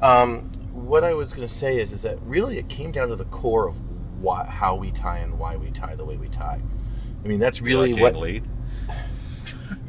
Um, 0.00 0.50
what 0.72 1.04
I 1.04 1.12
was 1.12 1.34
going 1.34 1.46
to 1.46 1.52
say 1.52 1.78
is, 1.78 1.92
is 1.92 2.00
that 2.00 2.18
really 2.22 2.56
it 2.56 2.70
came 2.70 2.92
down 2.92 3.08
to 3.08 3.16
the 3.16 3.26
core 3.26 3.68
of 3.68 3.76
why, 4.20 4.46
how 4.46 4.74
we 4.74 4.90
tie 4.90 5.18
and 5.18 5.38
why 5.38 5.56
we 5.56 5.70
tie 5.70 5.94
the 5.94 6.04
way 6.06 6.16
we 6.16 6.28
tie. 6.28 6.62
I 7.24 7.28
mean, 7.28 7.40
that's 7.40 7.60
really 7.60 7.92
like 7.92 8.02
what 8.02 8.16
laid. 8.16 8.44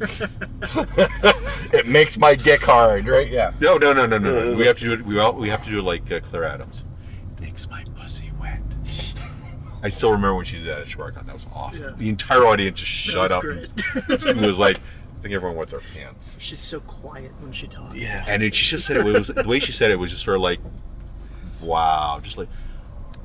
it 1.72 1.86
makes 1.86 2.18
my 2.18 2.34
dick 2.34 2.60
hard, 2.62 3.06
right? 3.06 3.30
Yeah. 3.30 3.52
No, 3.60 3.76
no, 3.76 3.92
no, 3.92 4.06
no, 4.06 4.18
no. 4.18 4.50
no. 4.50 4.54
We 4.56 4.66
have 4.66 4.78
to 4.78 4.84
do 4.84 4.92
it. 4.92 5.06
We 5.06 5.18
all, 5.18 5.32
we 5.34 5.48
have 5.50 5.64
to 5.64 5.70
do 5.70 5.78
it 5.78 5.82
like 5.82 6.10
uh, 6.10 6.20
Claire 6.20 6.44
Adams. 6.44 6.84
It 7.36 7.42
Makes 7.42 7.68
my. 7.68 7.84
I 9.82 9.88
still 9.90 10.10
remember 10.10 10.34
when 10.34 10.44
she 10.44 10.56
did 10.58 10.66
that 10.66 10.78
at 10.80 10.86
ShmartCon. 10.88 11.26
That 11.26 11.34
was 11.34 11.46
awesome. 11.54 11.90
Yeah. 11.90 11.94
The 11.96 12.08
entire 12.08 12.44
audience 12.44 12.80
just 12.80 13.06
That 13.06 13.12
shut 13.12 13.22
was 13.22 13.32
up. 13.32 13.42
great. 13.42 14.26
It 14.36 14.46
was 14.46 14.58
like, 14.58 14.78
I 14.78 15.20
think 15.22 15.34
everyone 15.34 15.56
wet 15.56 15.70
their 15.70 15.80
pants. 15.94 16.36
She's 16.40 16.60
so 16.60 16.80
quiet 16.80 17.32
when 17.40 17.52
she 17.52 17.66
talks. 17.66 17.94
Yeah. 17.94 18.24
And 18.28 18.42
it, 18.42 18.54
she 18.54 18.66
just 18.70 18.86
said 18.86 18.96
it 18.96 19.04
was 19.04 19.28
the 19.28 19.44
way 19.46 19.58
she 19.58 19.72
said 19.72 19.90
it 19.90 19.98
was 19.98 20.10
just 20.10 20.22
sort 20.24 20.36
of 20.36 20.42
like, 20.42 20.60
wow, 21.60 22.20
just 22.22 22.36
like 22.38 22.48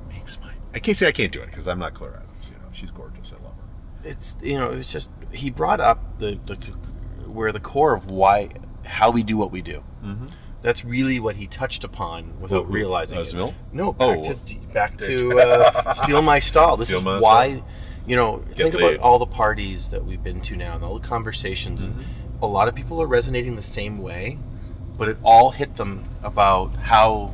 makes 0.09 0.39
my. 0.41 0.51
I 0.73 0.79
can't 0.79 0.97
say 0.97 1.07
I 1.07 1.11
can't 1.11 1.31
do 1.31 1.41
it 1.41 1.47
because 1.47 1.67
I'm 1.67 1.79
not 1.79 1.93
Claire 1.93 2.15
Adams. 2.15 2.49
You 2.49 2.55
know, 2.57 2.69
she's 2.71 2.91
gorgeous. 2.91 3.31
I 3.33 3.43
love 3.43 3.53
her. 3.55 4.09
it's 4.09 4.35
you 4.41 4.57
know 4.57 4.71
it's 4.71 4.91
just 4.91 5.11
he 5.31 5.49
brought 5.49 5.79
up 5.79 6.19
the, 6.19 6.39
the 6.45 6.55
where 7.27 7.51
the 7.51 7.59
core 7.59 7.95
of 7.95 8.09
why 8.09 8.49
how 8.85 9.09
we 9.11 9.23
do 9.23 9.37
what 9.37 9.51
we 9.51 9.61
do. 9.61 9.83
Mm-hmm. 10.03 10.27
That's 10.63 10.83
really 10.83 11.19
what 11.19 11.35
he 11.35 11.45
touched 11.45 11.83
upon 11.83 12.33
without 12.41 12.61
Who- 12.61 12.63
who- 12.63 12.73
realizing 12.73 13.17
uh, 13.19 13.21
it. 13.21 13.25
Zemil? 13.27 13.53
No, 13.71 13.93
back 13.93 14.17
Oh. 14.19 14.23
to 14.23 14.55
back 14.73 14.97
to 14.97 15.39
uh, 15.85 15.93
steal 15.93 16.21
my 16.23 16.39
stall. 16.39 16.77
This 16.77 16.87
Steal 16.87 16.99
is 16.99 17.05
my 17.05 17.19
why 17.19 17.51
stall. 17.57 17.67
you 18.07 18.15
know 18.15 18.41
think 18.55 18.73
laid. 18.73 18.95
about 18.95 18.99
all 19.05 19.19
the 19.19 19.25
parties 19.27 19.89
that 19.91 20.03
we've 20.03 20.23
been 20.23 20.41
to 20.41 20.55
now 20.55 20.73
and 20.75 20.83
all 20.83 20.97
the 20.97 21.07
conversations 21.07 21.83
and 21.83 21.93
Mm-hmm. 21.93 22.43
a 22.43 22.47
lot 22.47 22.67
of 22.67 22.73
people 22.75 22.99
are 23.01 23.07
resonating 23.07 23.55
the 23.55 23.61
same 23.61 24.01
way, 24.01 24.37
but 24.97 25.07
it 25.09 25.17
all 25.23 25.51
hit 25.51 25.75
them 25.75 26.05
about 26.23 26.73
how 26.75 27.33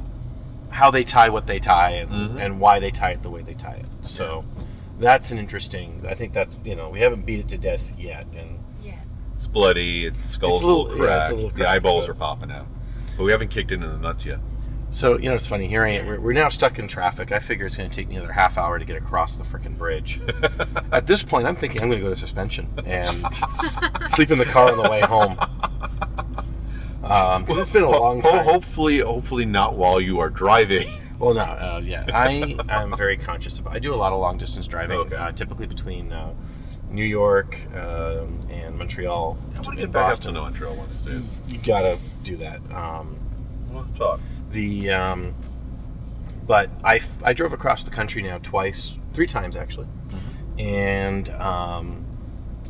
how 0.72 0.92
they 0.92 1.04
tie 1.04 1.30
what 1.30 1.48
they 1.48 1.58
tie 1.60 1.92
and, 1.92 2.10
Mhm. 2.12 2.40
and 2.40 2.60
why 2.60 2.80
they 2.80 2.92
tie 2.92 3.12
it 3.12 3.24
the 3.24 3.30
way 3.32 3.42
they 3.42 3.56
tie 3.56 3.74
it. 3.84 3.88
So 4.04 4.46
that's 5.00 5.32
an 5.32 5.40
interesting. 5.40 6.04
I 6.08 6.14
think 6.14 6.34
that's 6.34 6.60
you 6.64 6.76
know 6.76 6.90
we 6.90 7.00
haven't 7.02 7.26
beat 7.26 7.40
it 7.40 7.48
to 7.50 7.58
death 7.58 7.94
yet, 7.98 8.26
and 8.36 8.60
Yeah. 8.84 8.94
It's 9.38 9.48
bloody. 9.48 10.06
It, 10.08 10.22
the 10.22 10.28
skull's 10.28 10.60
It's 10.60 10.64
a 10.64 10.66
a 10.66 10.68
little, 10.68 10.84
little- 10.84 10.98
yeah, 10.98 11.04
it's 11.04 11.30
cracked. 11.30 11.32
little 11.34 11.50
the 11.50 11.56
cracked, 11.56 11.72
eyeballs 11.76 12.06
but- 12.06 12.12
are 12.12 12.16
popping 12.16 12.52
out, 12.52 12.68
but 13.20 13.26
we 13.26 13.32
haven't 13.32 13.50
kicked 13.50 13.70
into 13.74 13.86
the 13.86 13.98
nuts 13.98 14.26
yet. 14.26 14.40
so 14.92 15.18
you 15.18 15.28
know 15.28 15.36
it's 15.36 15.46
funny. 15.46 15.68
Here 15.68 15.84
I 15.84 15.90
am. 15.90 16.08
We're, 16.08 16.22
we're 16.22 16.32
now 16.34 16.48
stuck 16.48 16.80
in 16.80 16.88
traffic. 16.88 17.34
I 17.34 17.40
figure 17.40 17.66
it's 17.66 17.76
going 17.76 17.90
to 17.90 17.94
take 17.96 18.08
me 18.08 18.16
another 18.16 18.32
half 18.32 18.58
hour 18.58 18.80
to 18.80 18.86
get 18.86 18.96
across 18.96 19.36
the 19.36 19.44
freaking 19.44 19.78
bridge. 19.78 20.22
At 20.94 21.06
this 21.06 21.22
point, 21.22 21.46
I'm 21.46 21.58
thinking 21.58 21.82
I'm 21.82 21.90
going 21.90 22.00
to 22.00 22.06
go 22.06 22.10
to 22.12 22.16
suspension 22.16 22.70
and 22.86 23.22
sleep 24.12 24.32
in 24.32 24.38
the 24.38 24.46
car 24.46 24.72
on 24.72 24.82
the 24.82 24.90
way 24.90 25.02
home. 25.02 25.38
Um, 27.04 27.46
it's 27.50 27.70
been 27.70 27.84
a 27.84 27.90
long 27.90 28.22
time. 28.22 28.46
hopefully, 28.46 29.00
hopefully 29.00 29.44
not 29.46 29.76
while 29.76 30.00
you 30.00 30.20
are 30.22 30.30
driving. 30.30 30.88
Well, 31.20 31.34
no, 31.34 31.42
uh, 31.42 31.82
yeah, 31.84 32.06
I 32.14 32.56
am 32.70 32.96
very 32.96 33.18
conscious 33.18 33.60
of. 33.60 33.68
I 33.68 33.80
do 33.80 33.94
a 33.94 33.98
lot 33.98 34.14
of 34.14 34.20
long 34.22 34.38
distance 34.38 34.66
driving, 34.66 34.98
Okay. 34.98 35.16
uh, 35.18 35.34
typically 35.34 35.68
between 35.68 36.14
uh, 36.14 36.34
New 36.90 37.06
York 37.06 37.58
um, 37.76 38.40
and 38.50 38.78
Montreal. 38.78 39.38
I 39.56 39.62
want 39.62 39.66
to 39.66 39.76
get 39.76 39.92
back 39.92 40.08
Boston. 40.10 40.30
up 40.30 40.36
to 40.36 40.42
Montreal 40.42 40.76
one 40.76 40.86
of 40.88 40.92
these 40.92 41.02
days. 41.02 41.40
You 41.48 41.58
gotta 41.60 41.98
do 42.24 42.38
that. 42.38 42.60
Um, 42.72 43.18
We'll 43.70 43.86
talk. 43.96 44.20
the 44.52 44.90
um, 44.90 45.36
but 46.48 46.72
I, 46.84 46.96
f- 46.96 47.24
I 47.24 47.34
drove 47.34 47.54
across 47.54 47.84
the 47.84 47.92
country 47.92 48.24
now 48.24 48.40
twice, 48.40 48.98
three 49.14 49.28
times 49.28 49.56
actually, 49.56 49.86
and 50.58 51.30
um, 51.32 52.06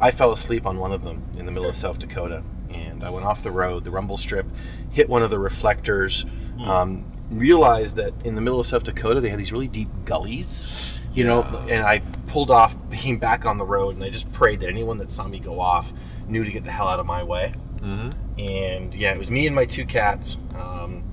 I 0.01 0.11
fell 0.11 0.31
asleep 0.31 0.65
on 0.65 0.77
one 0.77 0.91
of 0.91 1.03
them 1.03 1.23
in 1.37 1.45
the 1.45 1.51
middle 1.51 1.69
of 1.69 1.75
South 1.77 1.99
Dakota, 1.99 2.43
and 2.69 3.03
I 3.03 3.09
went 3.09 3.25
off 3.25 3.43
the 3.43 3.51
road. 3.51 3.85
The 3.85 3.91
rumble 3.91 4.17
strip 4.17 4.45
hit 4.91 5.07
one 5.09 5.23
of 5.23 5.29
the 5.29 5.39
reflectors. 5.39 6.25
Um, 6.61 7.05
realized 7.31 7.95
that 7.97 8.11
in 8.25 8.33
the 8.35 8.41
middle 8.41 8.59
of 8.59 8.65
South 8.67 8.83
Dakota 8.83 9.21
they 9.21 9.29
had 9.29 9.39
these 9.39 9.51
really 9.53 9.67
deep 9.69 9.87
gullies, 10.03 10.99
you 11.13 11.23
know. 11.23 11.43
And 11.69 11.85
I 11.85 12.01
pulled 12.29 12.51
off, 12.51 12.77
came 12.91 13.17
back 13.17 13.45
on 13.45 13.57
the 13.57 13.65
road, 13.65 13.95
and 13.95 14.03
I 14.03 14.09
just 14.09 14.31
prayed 14.31 14.61
that 14.61 14.69
anyone 14.69 14.97
that 14.99 15.09
saw 15.09 15.27
me 15.27 15.39
go 15.39 15.59
off 15.59 15.91
knew 16.27 16.43
to 16.43 16.51
get 16.51 16.63
the 16.63 16.71
hell 16.71 16.87
out 16.87 16.99
of 16.99 17.05
my 17.05 17.23
way. 17.23 17.53
Mm-hmm. 17.77 18.39
And 18.39 18.95
yeah, 18.95 19.11
it 19.11 19.17
was 19.17 19.31
me 19.31 19.47
and 19.47 19.55
my 19.55 19.65
two 19.65 19.85
cats. 19.85 20.37
Um, 20.55 21.03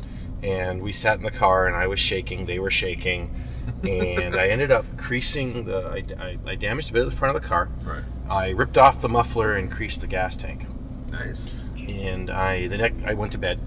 and 0.43 0.83
we 0.83 0.93
sat 0.93 1.17
in 1.17 1.25
the 1.25 1.31
car, 1.31 1.67
and 1.67 1.75
I 1.75 1.87
was 1.87 1.99
shaking. 1.99 2.47
They 2.47 2.59
were 2.59 2.71
shaking. 2.71 3.35
and 3.83 4.37
I 4.37 4.49
ended 4.49 4.71
up 4.71 4.85
creasing 4.97 5.65
the. 5.65 5.87
I, 5.87 6.23
I, 6.23 6.39
I 6.47 6.55
damaged 6.55 6.91
a 6.91 6.93
bit 6.93 7.03
of 7.03 7.11
the 7.11 7.17
front 7.17 7.35
of 7.35 7.43
the 7.43 7.49
car. 7.49 7.69
Right. 7.83 8.05
I 8.29 8.51
ripped 8.51 8.79
off 8.79 9.01
the 9.01 9.09
muffler 9.09 9.55
and 9.55 9.71
creased 9.71 10.03
the 10.03 10.07
gas 10.07 10.37
tank. 10.37 10.67
Nice. 11.11 11.51
And 11.77 12.31
I 12.31 12.69
the 12.69 12.79
next 12.79 13.05
I 13.05 13.15
went 13.15 13.33
to 13.33 13.39
bed. 13.39 13.59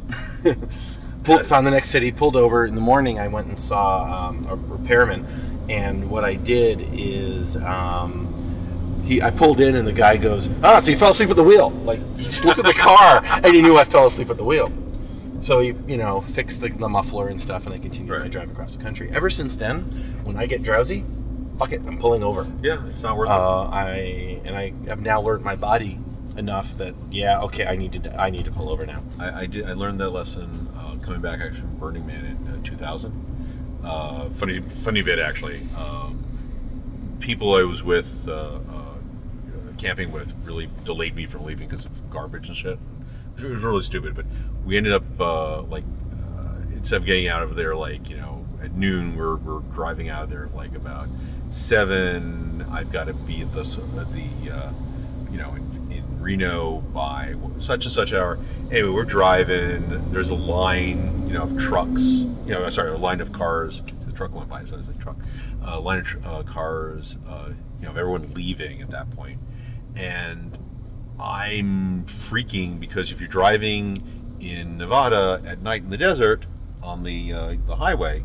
pulled, 1.24 1.46
found 1.46 1.66
the 1.66 1.72
next 1.72 1.90
city, 1.90 2.12
pulled 2.12 2.36
over. 2.36 2.66
In 2.66 2.76
the 2.76 2.82
morning, 2.82 3.20
I 3.20 3.28
went 3.28 3.48
and 3.48 3.60
saw 3.60 4.28
um, 4.28 4.46
a 4.50 4.56
repairman. 4.56 5.26
And 5.70 6.10
what 6.10 6.24
I 6.24 6.36
did 6.36 6.82
is. 6.94 7.58
Um, 7.58 8.36
he, 9.10 9.24
I 9.24 9.32
pulled 9.32 9.60
in 9.60 9.76
and 9.76 9.88
the 9.88 9.94
guy 9.94 10.18
goes, 10.18 10.52
ah, 10.64 10.80
so 10.80 10.92
you 10.92 10.98
fell 10.98 11.10
asleep 11.10 11.32
at 11.32 11.36
the 11.36 11.44
wheel. 11.44 11.72
Like 11.72 12.00
he 12.20 12.26
looked 12.46 12.60
at 12.60 12.66
the 12.66 12.74
car 12.74 13.22
and 13.44 13.48
he 13.48 13.62
knew 13.62 13.76
I 13.76 13.84
fell 13.84 14.06
asleep 14.06 14.30
at 14.30 14.38
the 14.38 14.44
wheel. 14.44 14.72
So 15.42 15.60
he, 15.60 15.74
you 15.88 15.98
know, 15.98 16.22
fixed 16.22 16.62
the, 16.62 16.70
the 16.70 16.90
muffler 16.90 17.30
and 17.30 17.40
stuff, 17.40 17.66
and 17.66 17.74
I 17.74 17.80
continued 17.80 18.20
my 18.20 18.28
drive 18.28 18.52
across 18.52 18.76
the 18.76 18.84
country. 18.84 19.10
Ever 19.12 19.30
since 19.30 19.56
then, 19.56 19.84
when 20.24 20.38
I 20.38 20.46
get 20.46 20.62
drowsy, 20.62 21.06
fuck 21.58 21.72
it, 21.72 21.82
I'm 21.88 21.98
pulling 21.98 22.24
over. 22.24 22.46
Yeah, 22.62 22.86
it's 22.88 23.04
not 23.04 23.18
worth 23.18 23.30
it. 23.30 23.34
Uh, 23.34 23.70
I 23.70 24.42
and 24.44 24.56
I 24.56 24.74
have 24.88 25.00
now 25.00 25.22
learned 25.22 25.44
my 25.44 25.56
body 25.56 25.98
enough 26.38 26.74
that 26.76 26.94
yeah, 27.10 27.40
okay, 27.42 27.66
I 27.66 27.78
need 27.78 27.94
to 27.94 28.20
I 28.20 28.30
need 28.30 28.46
to 28.46 28.52
pull 28.52 28.70
over 28.70 28.86
now. 28.86 29.02
I, 29.18 29.42
I 29.42 29.46
did. 29.46 29.66
I 29.66 29.74
learned 29.74 30.02
that 30.02 30.10
lesson 30.10 30.70
uh, 30.76 30.96
coming 31.02 31.22
back 31.22 31.40
actually 31.40 31.62
from 31.62 31.78
Burning 31.78 32.06
Man 32.06 32.26
in 32.26 32.48
uh, 32.48 32.64
2000. 32.64 33.39
Uh, 33.84 34.30
funny, 34.32 34.60
funny 34.60 35.02
bit 35.02 35.20
actually. 35.20 35.62
Um, 35.78 36.24
people 37.20 37.56
I 37.56 37.64
was 37.64 37.84
with, 37.84 38.28
uh, 38.28 38.60
uh, 38.72 38.96
camping 39.78 40.12
with, 40.12 40.34
really 40.44 40.70
delayed 40.84 41.16
me 41.16 41.26
from 41.26 41.46
leaving 41.46 41.68
because 41.68 41.86
of 41.86 42.10
garbage 42.10 42.48
and 42.48 42.56
shit. 42.56 42.80
It 43.38 43.44
was 43.44 43.64
really 43.64 43.84
stupid, 43.84 44.16
but 44.16 44.26
we 44.66 44.76
ended 44.76 44.92
up 44.92 45.04
uh, 45.20 45.62
like 45.62 45.86
uh, 46.12 46.56
instead 46.74 46.98
of 46.98 47.06
getting 47.06 47.30
out 47.30 47.42
of 47.42 47.56
there 47.56 47.76
like 47.76 48.10
you 48.10 48.18
know 48.18 48.46
at 48.62 48.74
noon, 48.74 49.16
we're, 49.16 49.38
we're 49.38 49.62
driving 49.74 50.10
out 50.10 50.24
of 50.24 50.30
there 50.30 50.50
like 50.54 50.76
about 50.76 51.08
seven. 51.50 52.66
I've 52.70 52.92
got 52.92 53.06
to 53.06 53.14
be 53.14 53.42
at 53.42 53.54
the 53.54 53.62
at 53.98 54.12
the 54.12 54.24
you 55.32 55.38
know 55.38 55.54
in, 55.56 55.79
in 55.90 56.04
Reno 56.22 56.78
by 56.94 57.36
such 57.60 57.86
and 57.86 57.94
such 57.94 58.14
hour. 58.14 58.38
Anyway, 58.72 58.90
we're 58.90 59.04
driving. 59.06 60.12
There's 60.12 60.30
a 60.30 60.36
line 60.36 61.28
you 61.28 61.34
know 61.34 61.44
of 61.44 61.58
trucks. 61.58 62.02
You 62.46 62.56
know, 62.56 62.70
sorry, 62.70 62.92
a 62.92 62.98
line 62.98 63.22
of 63.22 63.32
cars. 63.32 63.82
The 64.06 64.12
truck 64.12 64.34
went 64.34 64.50
by, 64.50 64.64
so 64.66 64.78
I 64.78 64.82
said 64.82 65.00
truck. 65.00 65.18
A 65.64 65.80
line 65.80 66.00
of 66.00 66.06
tr- 66.06 66.18
uh, 66.26 66.44
cars. 66.44 67.18
Uh, 67.28 67.50
you 67.78 67.86
know, 67.86 67.92
of 67.92 67.98
everyone 67.98 68.34
leaving 68.34 68.82
at 68.82 68.92
that 68.92 69.10
point, 69.12 69.40
and 69.96 70.58
I'm 71.20 72.06
freaking 72.06 72.80
because 72.80 73.12
if 73.12 73.20
you're 73.20 73.30
driving 73.30 74.38
in 74.40 74.78
Nevada 74.78 75.42
at 75.46 75.62
night 75.62 75.84
in 75.84 75.90
the 75.90 75.98
desert 75.98 76.46
on 76.82 77.04
the 77.04 77.34
uh, 77.34 77.56
the 77.68 77.76
highway, 77.76 78.24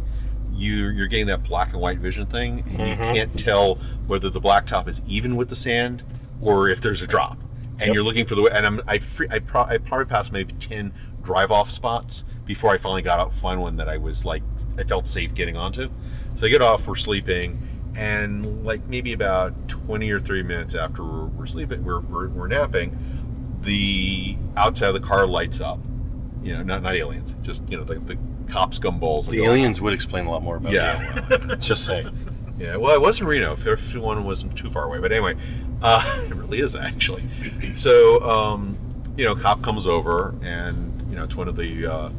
you 0.53 0.89
you're 0.89 1.07
getting 1.09 1.27
that 1.27 1.43
black 1.45 1.73
and 1.73 1.81
white 1.81 1.99
vision 1.99 2.27
thing, 2.27 2.61
and 2.67 2.73
you 2.79 2.97
Mhm. 2.97 3.15
can't 3.15 3.39
tell 3.39 3.77
whether 4.07 4.29
the 4.31 4.41
blacktop 4.41 4.89
is 4.89 5.03
even 5.07 5.37
with 5.37 5.49
the 5.49 5.57
sand 5.57 6.03
or 6.41 6.69
if 6.69 6.81
there's 6.81 7.03
a 7.03 7.07
drop. 7.07 7.39
And 7.79 7.89
Yep. 7.89 7.95
you're 7.95 8.05
looking 8.05 8.25
for 8.27 8.35
the 8.37 8.43
way. 8.43 8.51
and 8.53 8.65
I'm 8.67 8.81
I 8.87 8.99
free, 8.99 9.27
I, 9.31 9.41
pro, 9.41 9.63
I 9.63 9.79
probably 9.79 10.07
passed 10.07 10.31
maybe 10.33 10.53
ten 10.55 10.93
drive 11.23 11.51
off 11.51 11.71
spots 11.71 12.25
before 12.45 12.71
I 12.71 12.77
finally 12.79 13.03
got 13.03 13.19
out 13.19 13.35
find 13.35 13.61
one 13.61 13.77
that 13.77 13.89
I 13.89 13.97
was 13.97 14.25
like 14.25 14.43
I 14.79 14.85
felt 14.85 15.09
safe 15.09 15.35
getting 15.35 15.57
onto. 15.57 15.91
So 16.37 16.47
I 16.47 16.51
get 16.51 16.61
off, 16.63 16.87
we're 16.87 16.95
sleeping, 16.97 17.61
and 17.97 18.65
like 18.65 18.85
maybe 18.87 19.13
about 19.13 19.69
20 19.69 20.11
or 20.11 20.21
30 20.21 20.43
minutes 20.43 20.75
after 20.75 21.03
we're, 21.05 21.27
we're 21.27 21.47
sleeping, 21.47 21.85
we're, 21.85 22.01
we're, 22.01 22.29
we're 22.29 22.49
napping, 22.49 22.99
the 23.63 24.37
outside 24.57 24.89
of 24.89 24.95
the 24.95 25.01
car 25.07 25.27
lights 25.27 25.61
up. 25.61 25.79
You 26.43 26.55
know, 26.57 26.63
not 26.63 26.83
not 26.83 26.95
aliens, 26.95 27.35
just 27.43 27.67
you 27.71 27.77
know 27.79 27.85
the, 27.85 27.95
the 28.01 28.19
cops 28.49 28.79
gumballs. 28.79 29.29
The 29.29 29.43
aliens 29.45 29.81
would 29.81 29.95
explain 29.95 30.27
a 30.27 30.31
lot 30.31 30.43
more 30.43 30.57
about 30.57 30.73
Yeah. 30.73 31.55
Just 31.59 31.87
say. 31.87 32.05
yeah, 32.59 32.77
well, 32.77 32.95
it 32.95 33.01
was 33.01 33.19
in 33.23 33.27
Reno. 33.27 33.57
51 33.57 34.23
wasn't 34.25 34.55
too 34.55 34.69
far 34.69 34.85
away, 34.85 34.99
but 34.99 35.11
anyway, 35.11 35.37
uh, 35.85 36.03
it 36.31 36.35
really 36.35 36.61
is 36.61 36.75
actually. 36.75 37.23
So, 37.77 38.21
um, 38.29 38.77
you 39.17 39.25
know, 39.25 39.37
cop 39.37 39.63
comes 39.63 39.87
over, 39.87 40.35
and 40.43 41.07
you 41.11 41.17
know, 41.17 41.25
it's 41.25 41.37
one 41.37 41.47
of 41.47 41.57
the 41.57 41.87
uh, 41.87 42.11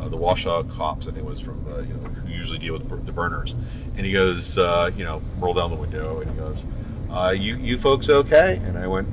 uh, 0.00 0.08
the 0.08 0.16
Washoe 0.16 0.64
cops. 0.64 1.06
I 1.06 1.12
think 1.12 1.24
it 1.24 1.30
was 1.30 1.40
from 1.40 1.64
uh, 1.68 1.78
you 1.78 1.94
know 1.94 2.00
who 2.00 2.30
usually 2.30 2.58
deal 2.58 2.74
with 2.74 3.06
the 3.06 3.12
burners, 3.12 3.54
and 3.96 4.04
he 4.04 4.12
goes, 4.12 4.58
uh, 4.58 4.90
you 4.96 5.04
know, 5.04 5.22
roll 5.38 5.54
down 5.54 5.70
the 5.70 5.76
window, 5.76 6.20
and 6.20 6.30
he 6.30 6.36
goes, 6.36 6.66
uh, 7.10 7.30
"You 7.30 7.56
you 7.56 7.78
folks 7.78 8.08
okay?" 8.10 8.60
And 8.64 8.76
I 8.76 8.86
went, 8.86 9.08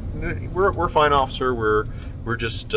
"We're 0.51 0.71
we're 0.71 0.89
fine, 0.89 1.13
officer. 1.13 1.53
We're 1.53 1.85
we're 2.25 2.35
just." 2.37 2.73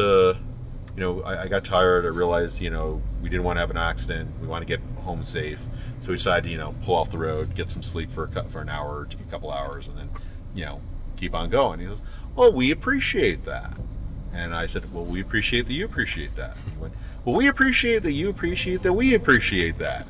You 0.95 1.01
know, 1.01 1.23
I, 1.23 1.45
I 1.45 1.49
got 1.49 1.65
tired. 1.65 2.05
I 2.05 2.09
realized, 2.09 2.61
you 2.61 2.69
know, 2.69 3.01
we 3.23 3.31
didn't 3.31 3.45
want 3.45 3.57
to 3.57 3.61
have 3.61 3.71
an 3.71 3.79
accident. 3.79 4.31
We 4.43 4.47
want 4.47 4.61
to 4.61 4.67
get 4.67 4.79
home 5.05 5.25
safe. 5.25 5.59
So 6.01 6.09
we 6.09 6.17
decided, 6.17 6.51
you 6.51 6.59
know, 6.59 6.75
pull 6.85 6.97
off 6.97 7.11
the 7.11 7.17
road, 7.17 7.55
get 7.55 7.71
some 7.71 7.83
sleep 7.83 8.12
for 8.12 8.25
a, 8.25 8.45
for 8.51 8.61
an 8.61 8.69
hour 8.69 9.09
a 9.11 9.31
couple 9.31 9.51
hours, 9.51 9.89
and 9.89 9.97
then, 9.97 10.11
you 10.55 10.67
know, 10.67 10.83
keep 11.23 11.35
on 11.35 11.49
going. 11.49 11.79
He 11.79 11.87
goes, 11.87 12.02
"Well, 12.35 12.52
we 12.52 12.71
appreciate 12.73 13.45
that." 13.45 13.75
And 14.33 14.55
I 14.55 14.67
said, 14.67 14.93
"Well, 14.93 15.05
we 15.05 15.21
appreciate 15.21 15.67
that 15.67 15.73
you 15.73 15.85
appreciate 15.85 16.35
that." 16.35 16.57
He 16.69 16.76
went, 16.81 16.95
"Well, 17.25 17.37
we 17.37 17.47
appreciate 17.47 18.02
that 18.02 18.12
you 18.12 18.29
appreciate 18.29 18.83
that 18.83 18.93
we 18.93 19.14
appreciate 19.14 19.79
that." 19.79 20.07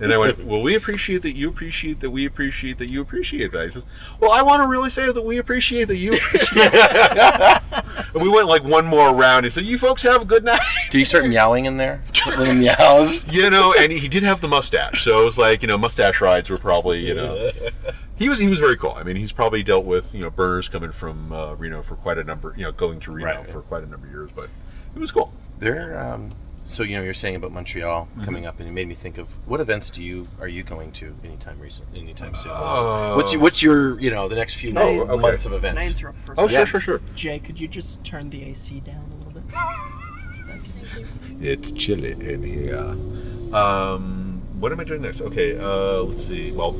And 0.00 0.12
I 0.12 0.18
went, 0.18 0.44
"Well, 0.50 0.60
we 0.60 0.74
appreciate 0.74 1.22
that 1.22 1.36
you 1.36 1.48
appreciate 1.48 2.00
that 2.00 2.10
we 2.10 2.26
appreciate 2.26 2.78
that 2.78 2.90
you 2.90 3.00
appreciate 3.00 3.52
that." 3.52 3.66
He 3.66 3.70
says, 3.70 3.84
"Well, 4.18 4.32
I 4.32 4.42
want 4.42 4.62
to 4.64 4.66
really 4.66 4.90
say 4.90 5.12
that 5.12 5.22
we 5.22 5.38
appreciate 5.38 5.86
that 5.88 5.96
you 5.96 6.14
appreciate." 6.14 6.72
and 8.14 8.22
we 8.22 8.28
went 8.28 8.48
like 8.48 8.64
one 8.64 8.84
more 8.84 9.14
round. 9.14 9.44
He 9.44 9.50
said, 9.50 9.64
"You 9.64 9.78
folks 9.78 10.02
have 10.02 10.22
a 10.22 10.24
good 10.24 10.42
night." 10.42 10.60
Did 10.90 10.98
you 10.98 11.04
start 11.04 11.26
meowing 11.26 11.66
in 11.66 11.76
there? 11.76 12.02
Little 12.26 12.54
meows. 12.54 13.32
you 13.32 13.48
know, 13.48 13.74
and 13.78 13.92
he 13.92 14.08
did 14.08 14.24
have 14.24 14.40
the 14.40 14.48
mustache, 14.48 15.04
so 15.04 15.22
it 15.22 15.24
was 15.24 15.38
like 15.38 15.62
you 15.62 15.68
know, 15.68 15.78
mustache 15.78 16.20
rides 16.20 16.50
were 16.50 16.58
probably 16.58 17.06
you 17.06 17.14
know, 17.14 17.52
he 18.18 18.28
was 18.28 18.38
he 18.38 18.48
was 18.48 18.58
very 18.58 18.76
cool. 18.76 18.92
I 18.96 19.02
mean, 19.02 19.16
he's 19.16 19.32
probably 19.32 19.62
dealt 19.62 19.84
with 19.84 20.14
you 20.14 20.20
know 20.22 20.30
burners 20.30 20.68
coming 20.68 20.92
from 20.92 21.32
uh, 21.32 21.54
Reno 21.54 21.82
for 21.82 21.96
quite 21.96 22.18
a 22.18 22.24
number, 22.24 22.54
you 22.56 22.64
know, 22.64 22.72
going 22.72 23.00
to 23.00 23.12
Reno 23.12 23.26
Right. 23.38 23.48
for 23.48 23.62
quite 23.62 23.82
a 23.82 23.86
number 23.86 24.06
of 24.06 24.12
years, 24.12 24.30
but 24.34 24.48
it 24.94 24.98
was 24.98 25.10
cool. 25.12 25.32
There. 25.58 25.98
Um, 25.98 26.30
so 26.64 26.82
you 26.82 26.96
know, 26.96 27.02
you're 27.02 27.14
saying 27.14 27.36
about 27.36 27.52
Montreal 27.52 28.06
Mm-hmm. 28.10 28.24
coming 28.24 28.44
up, 28.46 28.60
and 28.60 28.68
it 28.68 28.72
made 28.72 28.86
me 28.88 28.94
think 28.94 29.16
of 29.18 29.28
what 29.46 29.60
events 29.60 29.88
do 29.90 30.02
you 30.02 30.28
are 30.40 30.48
you 30.48 30.62
going 30.62 30.92
to 30.92 31.14
anytime 31.24 31.58
recent, 31.58 31.88
anytime 31.96 32.34
soon? 32.34 32.52
Uh, 32.52 33.14
what's 33.14 33.32
your, 33.32 33.40
what's 33.42 33.62
your 33.62 33.98
you 34.00 34.10
know 34.10 34.28
the 34.28 34.36
next 34.36 34.54
few 34.54 34.74
Oh, 34.76 35.00
okay. 35.00 35.16
months 35.22 35.46
of 35.46 35.52
Can 35.52 35.64
I 35.66 35.70
events? 35.70 35.88
interrupt 36.00 36.20
for 36.20 36.32
a 36.32 36.34
Oh, 36.38 36.46
second? 36.48 36.66
sure, 36.66 36.80
sure, 36.80 36.98
sure. 36.98 37.00
Jay, 37.14 37.38
could 37.38 37.58
you 37.58 37.68
just 37.68 38.04
turn 38.04 38.28
the 38.30 38.44
AC 38.44 38.80
down 38.80 39.04
a 39.12 39.24
little 39.24 39.32
bit? 39.40 39.44
It's 41.40 41.70
chilly 41.72 42.12
in 42.12 42.42
here. 42.42 42.96
Um, 43.54 44.42
what 44.58 44.72
am 44.72 44.80
I 44.80 44.84
doing 44.84 45.02
next? 45.02 45.20
Okay, 45.20 45.56
uh, 45.56 46.02
let's 46.02 46.24
see. 46.26 46.50
Well, 46.50 46.72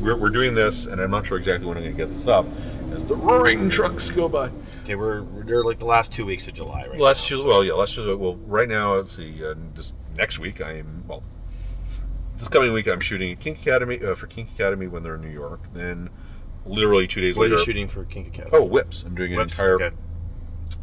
we're, 0.00 0.16
we're 0.16 0.30
doing 0.30 0.54
this, 0.54 0.86
and 0.86 1.00
I'm 1.00 1.10
not 1.10 1.26
sure 1.26 1.36
exactly 1.38 1.66
when 1.66 1.76
I'm 1.76 1.82
going 1.84 1.96
to 1.96 2.04
get 2.04 2.12
this 2.12 2.26
up. 2.26 2.46
As 2.92 3.06
the 3.06 3.14
roaring 3.14 3.70
trucks 3.70 4.10
go 4.10 4.28
by. 4.28 4.50
Okay, 4.82 4.94
we're 4.96 5.22
we're 5.22 5.62
like 5.64 5.78
the 5.78 5.86
last 5.86 6.12
two 6.12 6.26
weeks 6.26 6.48
of 6.48 6.54
July, 6.54 6.86
right? 6.88 6.98
Let's 6.98 7.30
now, 7.30 7.36
so- 7.36 7.46
Well, 7.46 7.64
yeah. 7.64 7.74
Let's. 7.74 7.96
Well, 7.96 8.36
right 8.46 8.68
now, 8.68 8.96
let's 8.96 9.14
see. 9.14 9.44
Uh, 9.44 9.54
this 9.74 9.92
next 10.16 10.38
week, 10.38 10.60
I 10.60 10.78
am. 10.78 11.04
Well, 11.06 11.22
this 12.36 12.48
coming 12.48 12.72
week, 12.72 12.88
I'm 12.88 13.00
shooting 13.00 13.30
at 13.32 13.38
Kink 13.40 13.60
Academy 13.60 14.00
uh, 14.02 14.14
for 14.14 14.26
Kink 14.26 14.50
Academy 14.50 14.88
when 14.88 15.02
they're 15.02 15.14
in 15.14 15.20
New 15.20 15.28
York. 15.28 15.60
Then, 15.72 16.10
literally 16.66 17.06
two 17.06 17.20
days 17.20 17.36
What 17.36 17.44
are 17.46 17.50
later. 17.50 17.60
you 17.60 17.64
shooting 17.64 17.88
for 17.88 18.04
Kink 18.04 18.28
Academy? 18.28 18.50
Oh, 18.56 18.64
whips! 18.64 19.04
I'm 19.04 19.14
doing 19.14 19.34
an 19.34 19.40
entire. 19.40 19.74
okay. 19.80 19.96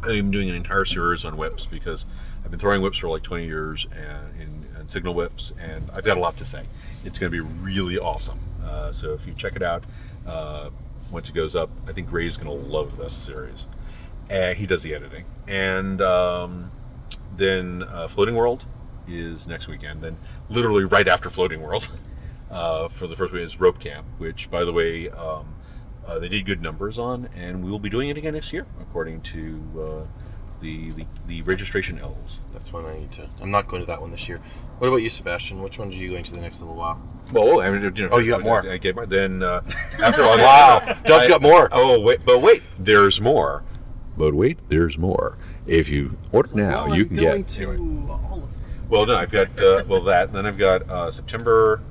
I'm 0.04 0.30
doing 0.30 0.48
an 0.48 0.54
entire 0.54 0.84
series 0.84 1.24
on 1.24 1.36
whips 1.36 1.66
because 1.66 2.06
I've 2.44 2.50
been 2.50 2.60
throwing 2.60 2.82
whips 2.82 2.98
for 2.98 3.08
like 3.08 3.22
20 3.22 3.44
years 3.46 3.86
and 3.92 4.40
in, 4.40 4.66
and 4.78 4.88
signal 4.88 5.12
whips, 5.12 5.52
and 5.60 5.90
I've 5.94 6.04
got 6.04 6.16
a 6.16 6.20
lot 6.20 6.34
to 6.34 6.44
say. 6.44 6.64
It's 7.04 7.18
going 7.18 7.32
to 7.32 7.42
be 7.42 7.46
really 7.62 7.98
awesome. 7.98 8.38
Uh, 8.68 8.92
so 8.92 9.14
if 9.14 9.26
you 9.26 9.34
check 9.34 9.56
it 9.56 9.62
out, 9.62 9.84
uh, 10.26 10.70
once 11.10 11.28
it 11.28 11.34
goes 11.34 11.56
up, 11.56 11.70
I 11.86 11.92
think 11.92 12.08
Gray's 12.08 12.36
going 12.36 12.48
to 12.48 12.66
love 12.68 12.98
this 12.98 13.14
series. 13.14 13.66
And 14.28 14.58
he 14.58 14.66
does 14.66 14.82
the 14.82 14.94
editing, 14.94 15.24
and 15.46 16.02
um, 16.02 16.70
then 17.34 17.82
uh, 17.82 18.08
Floating 18.08 18.34
World 18.34 18.66
is 19.08 19.48
next 19.48 19.68
weekend. 19.68 20.02
Then 20.02 20.18
literally 20.50 20.84
right 20.84 21.08
after 21.08 21.30
Floating 21.30 21.62
World, 21.62 21.90
uh, 22.50 22.88
for 22.88 23.06
the 23.06 23.16
first 23.16 23.32
week 23.32 23.42
is 23.42 23.58
Rope 23.58 23.80
Camp, 23.80 24.06
which 24.18 24.50
by 24.50 24.64
the 24.64 24.72
way. 24.72 25.08
Um, 25.10 25.54
uh, 26.06 26.18
they 26.18 26.28
did 26.28 26.46
good 26.46 26.62
numbers 26.62 26.98
on, 26.98 27.28
and 27.36 27.62
we 27.62 27.70
will 27.70 27.78
be 27.78 27.90
doing 27.90 28.08
it 28.08 28.16
again 28.16 28.32
next 28.32 28.50
year, 28.50 28.64
according 28.80 29.20
to 29.20 30.08
the, 30.60 30.90
the 30.92 31.06
the 31.26 31.42
registration 31.42 31.98
elves. 31.98 32.40
That's 32.52 32.72
one 32.72 32.86
I 32.86 32.98
need 32.98 33.12
to. 33.12 33.28
I'm 33.40 33.50
not 33.50 33.68
going 33.68 33.82
to 33.82 33.86
that 33.86 34.00
one 34.00 34.10
this 34.10 34.28
year. 34.28 34.40
What 34.78 34.88
about 34.88 34.96
you, 34.98 35.10
Sebastian? 35.10 35.60
Which 35.62 35.78
ones 35.78 35.94
are 35.94 35.98
you 35.98 36.10
going 36.10 36.24
to 36.24 36.32
the 36.32 36.40
next 36.40 36.60
little 36.60 36.76
while? 36.76 37.00
Well, 37.32 37.60
I 37.60 37.70
mean, 37.70 37.82
you 37.96 38.04
know, 38.04 38.08
Oh, 38.12 38.18
you 38.18 38.30
got 38.30 38.42
more. 38.42 38.66
I, 38.66 38.78
get 38.78 38.94
more. 38.94 39.06
Then 39.06 39.42
uh, 39.42 39.60
after 40.02 40.22
all, 40.22 40.38
Wow, 40.38 40.96
Dove's 41.04 41.24
I- 41.26 41.28
got 41.28 41.42
more. 41.42 41.68
Oh 41.72 42.00
wait, 42.00 42.24
but 42.24 42.40
wait, 42.40 42.62
there's 42.78 43.20
more. 43.20 43.64
But 44.16 44.34
wait, 44.34 44.58
there's 44.68 44.96
more. 44.98 45.36
If 45.66 45.88
you 45.88 46.16
order 46.32 46.48
now, 46.54 46.86
Well, 46.86 46.96
you 46.96 47.02
I'm 47.02 47.08
can 47.08 47.16
going 47.18 47.42
get. 47.42 47.48
to 47.48 47.70
anyway. 47.72 48.06
all 48.08 48.34
of 48.34 48.40
them. 48.42 48.50
Well, 48.88 49.06
no, 49.06 49.16
I've 49.16 49.30
got 49.30 49.60
uh, 49.60 49.84
well 49.86 50.00
that, 50.04 50.28
and 50.28 50.36
then 50.36 50.46
I've 50.46 50.58
got 50.58 50.88
uh, 50.90 51.10
September. 51.10 51.82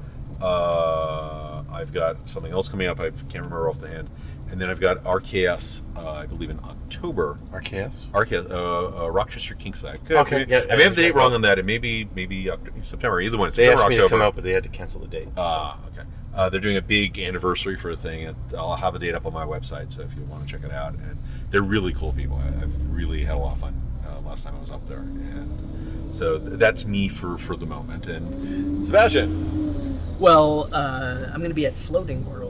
Uh, 0.41 1.63
I've 1.71 1.93
got 1.93 2.29
something 2.29 2.51
else 2.51 2.67
coming 2.69 2.87
up. 2.87 2.99
I 2.99 3.09
can't 3.11 3.33
remember 3.35 3.69
off 3.69 3.79
the 3.79 3.87
hand, 3.89 4.09
and 4.51 4.59
then 4.61 4.69
I've 4.69 4.79
got 4.79 5.03
RKS. 5.03 5.81
Uh, 5.95 6.09
I 6.11 6.25
believe 6.25 6.49
in 6.49 6.59
October. 6.63 7.37
RKS. 7.51 8.07
RKS, 8.11 8.49
uh, 8.51 9.05
uh, 9.05 9.09
Rochester 9.11 9.55
Kingside. 9.55 10.03
Could- 10.05 10.17
Okay, 10.17 10.45
yeah, 10.47 10.63
I 10.71 10.75
may 10.75 10.83
have 10.83 10.95
the 10.95 11.01
date 11.01 11.15
wrong 11.15 11.33
on 11.33 11.41
that. 11.41 11.59
It 11.59 11.65
may 11.65 11.77
be 11.77 12.07
maybe 12.15 12.45
Oct- 12.45 12.83
September. 12.85 13.19
Either 13.21 13.37
one. 13.37 13.49
It's 13.49 13.57
They 13.57 13.65
September, 13.65 13.81
asked 13.83 13.89
me 13.89 13.95
to 13.97 14.03
October. 14.03 14.19
come 14.19 14.27
out, 14.27 14.35
but 14.35 14.43
they 14.43 14.51
had 14.53 14.63
to 14.63 14.69
cancel 14.69 15.01
the 15.01 15.07
date. 15.07 15.27
Ah, 15.37 15.77
okay. 15.93 16.07
Uh, 16.33 16.49
they're 16.49 16.59
doing 16.61 16.77
a 16.77 16.81
big 16.81 17.17
anniversary 17.19 17.75
for 17.75 17.89
a 17.89 17.95
thing, 17.97 18.25
and 18.25 18.35
I'll 18.55 18.75
have 18.75 18.93
a 18.95 18.99
date 18.99 19.15
up 19.15 19.25
on 19.25 19.33
my 19.33 19.43
website. 19.45 19.91
So 19.91 20.03
if 20.03 20.15
you 20.15 20.21
want 20.25 20.43
to 20.43 20.47
check 20.47 20.63
it 20.63 20.71
out, 20.71 20.93
and 20.93 21.17
they're 21.49 21.63
really 21.63 21.93
cool 21.93 22.13
people. 22.13 22.37
I, 22.37 22.61
I've 22.63 22.91
really 22.91 23.23
had 23.25 23.35
a 23.35 23.39
lot 23.39 23.53
of 23.53 23.59
fun 23.59 23.73
uh, 24.07 24.19
last 24.27 24.43
time 24.43 24.55
I 24.55 24.59
was 24.59 24.69
up 24.69 24.85
there, 24.87 24.99
and 24.99 26.15
so 26.15 26.37
th- 26.37 26.59
that's 26.59 26.85
me 26.85 27.07
for 27.09 27.37
for 27.39 27.55
the 27.55 27.65
moment. 27.65 28.05
And 28.05 28.85
Sebastian, 28.85 29.99
Well, 30.19 30.69
uh, 30.71 31.25
I'm 31.33 31.39
going 31.39 31.49
to 31.49 31.55
be 31.55 31.65
at 31.65 31.73
Floating 31.73 32.23
World, 32.29 32.46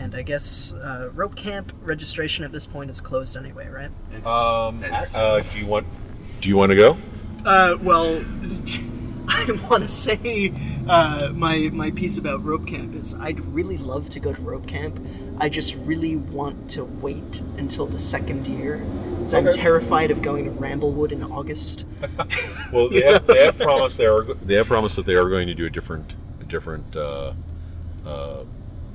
and 0.00 0.14
I 0.14 0.22
guess 0.22 0.72
uh, 0.72 1.10
rope 1.14 1.36
camp 1.36 1.72
registration 1.82 2.42
at 2.44 2.52
this 2.52 2.66
point 2.66 2.90
is 2.90 3.00
closed 3.00 3.36
anyway, 3.36 3.68
right? 3.68 3.90
Um, 4.26 4.82
uh, 5.14 5.40
do 5.40 5.58
you 5.58 5.66
want 5.66 5.86
do 6.40 6.48
you 6.48 6.56
want 6.56 6.70
to 6.70 6.76
go? 6.76 6.96
Uh, 7.44 7.76
well, 7.82 8.24
I 9.28 9.58
want 9.70 9.82
to 9.82 9.88
say 9.88 10.52
uh, 10.88 11.30
my 11.34 11.68
my 11.72 11.90
piece 11.90 12.16
about 12.16 12.42
rope 12.44 12.66
camp 12.66 12.94
is 12.94 13.14
I'd 13.14 13.40
really 13.40 13.76
love 13.76 14.08
to 14.10 14.20
go 14.20 14.32
to 14.32 14.40
rope 14.40 14.66
camp. 14.66 14.98
I 15.38 15.48
just 15.48 15.76
really 15.76 16.16
want 16.16 16.70
to 16.70 16.84
wait 16.84 17.42
until 17.58 17.86
the 17.86 17.98
second 17.98 18.46
year. 18.46 18.84
'cause 19.20 19.34
I'm 19.34 19.46
Okay. 19.48 19.56
terrified 19.58 20.10
of 20.10 20.22
going 20.22 20.46
to 20.46 20.50
Ramblewood 20.50 21.12
in 21.12 21.22
August. 21.22 21.84
Well, 22.72 22.88
they 22.88 23.02
have, 23.02 23.26
they 23.26 23.44
have 23.44 23.58
promised 23.58 23.98
they 23.98 24.06
are 24.06 24.22
they 24.22 24.54
have 24.54 24.68
promised 24.68 24.94
that 24.94 25.04
they 25.04 25.16
are 25.16 25.28
going 25.28 25.48
to 25.48 25.54
do 25.54 25.66
a 25.66 25.70
different 25.70 26.14
a 26.40 26.44
different 26.44 26.96
uh, 26.96 27.32
uh, 28.06 28.44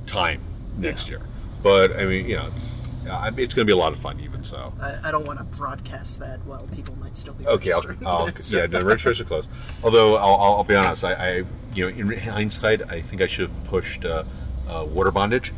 time 0.06 0.40
next 0.76 1.08
year. 1.08 1.20
But 1.62 1.96
I 1.98 2.04
mean, 2.04 2.28
you 2.28 2.36
know, 2.36 2.48
it's 2.54 2.92
uh, 3.08 3.30
it's 3.36 3.54
going 3.54 3.66
to 3.66 3.72
be 3.72 3.72
a 3.72 3.80
lot 3.80 3.92
of 3.92 3.98
fun, 3.98 4.18
even 4.20 4.42
so. 4.44 4.72
I, 4.80 4.98
I 5.04 5.10
don't 5.10 5.26
want 5.26 5.38
to 5.38 5.44
broadcast 5.44 6.20
that 6.20 6.44
while 6.44 6.66
people 6.74 6.96
might 6.98 7.16
still 7.16 7.34
be 7.34 7.46
Okay, 7.46 7.72
I'll. 7.72 7.82
I'll, 8.06 8.28
yeah, 8.48 8.66
the 8.66 8.84
registration 8.84 9.26
closed. 9.26 9.48
Although 9.84 10.16
I'll, 10.16 10.34
I'll, 10.34 10.54
I'll 10.56 10.64
be 10.64 10.74
honest, 10.74 11.04
I, 11.04 11.12
I, 11.14 11.44
you 11.74 11.88
know, 11.90 11.96
in 12.12 12.18
hindsight, 12.18 12.82
I 12.90 13.00
think 13.02 13.22
I 13.22 13.26
should 13.26 13.48
have 13.48 13.64
pushed 13.64 14.04
uh, 14.04 14.24
uh, 14.68 14.84
water 14.84 15.10
bondage 15.10 15.52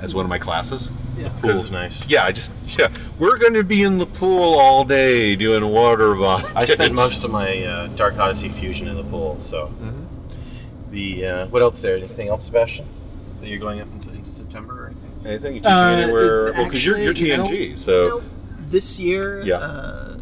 as 0.00 0.14
one 0.14 0.24
of 0.24 0.28
my 0.28 0.38
classes. 0.38 0.90
Yeah. 1.16 1.28
pool 1.40 1.50
is 1.50 1.70
nice. 1.70 2.06
Yeah, 2.08 2.24
I 2.24 2.32
just 2.32 2.52
yeah, 2.78 2.88
we're 3.18 3.38
going 3.38 3.54
to 3.54 3.62
be 3.64 3.82
in 3.82 3.98
the 3.98 4.06
pool 4.06 4.58
all 4.58 4.84
day 4.84 5.36
doing 5.36 5.64
water 5.66 6.14
bondage. 6.14 6.52
I 6.56 6.64
spent 6.64 6.94
most 6.94 7.22
of 7.24 7.30
my 7.30 7.64
uh, 7.64 7.86
Dark 7.88 8.18
Odyssey 8.18 8.48
fusion 8.48 8.88
in 8.88 8.96
the 8.96 9.04
pool. 9.04 9.38
So 9.40 9.66
Mm-hmm. 9.66 10.90
the 10.90 11.26
uh, 11.26 11.46
what 11.48 11.62
else 11.62 11.82
there? 11.82 11.96
Anything 11.96 12.28
else, 12.28 12.46
Sebastian? 12.46 12.86
That 13.42 13.48
you're 13.48 13.58
going 13.58 13.80
up 13.80 13.88
into, 13.92 14.08
into 14.10 14.30
September 14.30 14.84
or 14.84 14.86
anything? 14.86 15.10
Anything 15.26 15.54
you 15.56 15.60
teaching 15.62 15.72
Uh, 15.72 15.96
anywhere? 16.04 16.52
Well, 16.52 16.64
because 16.64 16.86
you're, 16.86 16.96
you're 16.96 17.10
actually, 17.10 17.30
you 17.32 17.36
know- 17.38 17.44
TNG, 17.44 17.76
so 17.76 17.92
You 18.04 18.08
know, 18.08 18.22
this 18.70 19.00
year, 19.00 19.42
Yeah. 19.44 19.56
uh, 19.56 20.16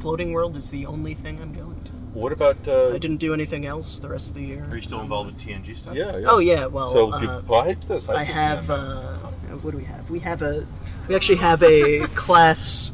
Floating 0.00 0.32
World 0.32 0.56
is 0.56 0.72
the 0.72 0.84
only 0.86 1.14
thing 1.14 1.38
I'm 1.40 1.52
going 1.54 1.80
to. 1.84 1.92
what 2.14 2.32
about? 2.32 2.56
Uh, 2.66 2.88
I 2.88 2.98
didn't 2.98 3.18
do 3.18 3.32
anything 3.32 3.64
else 3.64 4.00
the 4.00 4.08
rest 4.08 4.30
of 4.30 4.34
the 4.36 4.42
year. 4.42 4.66
Are 4.68 4.74
you 4.74 4.82
still 4.82 5.00
involved 5.00 5.30
with 5.32 5.40
TNG 5.40 5.76
stuff? 5.76 5.94
yeah, 5.94 6.16
yeah. 6.16 6.26
Oh 6.28 6.38
yeah, 6.40 6.66
well, 6.66 6.90
so 6.92 7.10
uh, 7.12 7.20
people- 7.20 7.42
well, 7.46 7.60
I 7.60 7.66
hate 7.68 7.80
this. 7.82 8.08
I 8.08 8.24
hate 8.24 8.34
this, 8.34 8.42
have. 8.42 8.68
man. 8.68 8.78
Uh, 8.80 9.18
what 9.62 9.70
do 9.70 9.76
we 9.76 9.84
have? 9.84 10.10
We 10.10 10.18
have 10.18 10.42
a. 10.42 10.66
We 11.08 11.14
actually 11.14 11.38
have 11.38 11.62
a 11.62 12.00
class 12.16 12.92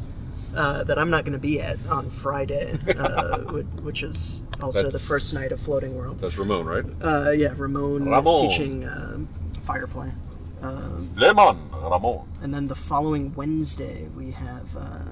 uh, 0.55 0.83
that 0.83 0.99
I'm 0.99 1.09
not 1.09 1.23
going 1.25 1.33
to 1.33 1.39
be 1.39 1.59
at 1.59 1.79
on 1.89 2.11
Friday, 2.11 2.77
uh, 2.97 3.37
which 3.81 4.03
is 4.03 4.43
also 4.61 4.91
the 4.91 4.99
first 4.99 5.33
night 5.33 5.51
of 5.51 5.59
Floating 5.59 5.95
World. 5.97 6.19
That's 6.19 6.37
Ramon, 6.37 6.65
right? 6.67 6.85
Uh, 7.01 7.31
yeah, 7.31 7.53
Ramon, 7.57 8.05
Ramon. 8.07 8.49
teaching 8.49 8.87
um, 8.87 9.27
fireplay. 9.73 10.13
Um, 10.61 11.09
Lemon 11.15 11.69
Ramon. 11.71 12.27
and 12.41 12.53
then 12.53 12.67
the 12.67 12.75
following 12.75 13.33
Wednesday 13.35 14.07
we 14.15 14.31
have 14.31 14.75
uh, 14.75 15.03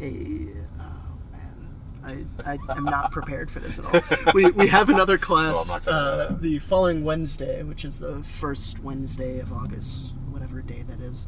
a. 0.00 0.46
Oh 0.80 1.16
man, 1.32 2.28
I, 2.44 2.58
I 2.68 2.76
am 2.76 2.84
not 2.84 3.10
prepared 3.10 3.50
for 3.50 3.58
this 3.58 3.80
at 3.80 3.84
all. 3.86 4.32
We, 4.32 4.50
we 4.52 4.68
have 4.68 4.90
another 4.90 5.18
class 5.18 5.68
Well, 5.68 5.76
I'm 5.78 5.84
not 5.84 5.84
gonna- 5.86 6.34
uh, 6.34 6.38
the 6.40 6.58
following 6.60 7.04
Wednesday, 7.04 7.62
which 7.64 7.84
is 7.84 7.98
the 7.98 8.22
first 8.22 8.78
Wednesday 8.80 9.40
of 9.40 9.52
August, 9.52 10.14
whatever 10.30 10.60
day 10.62 10.82
that 10.86 11.00
is. 11.00 11.26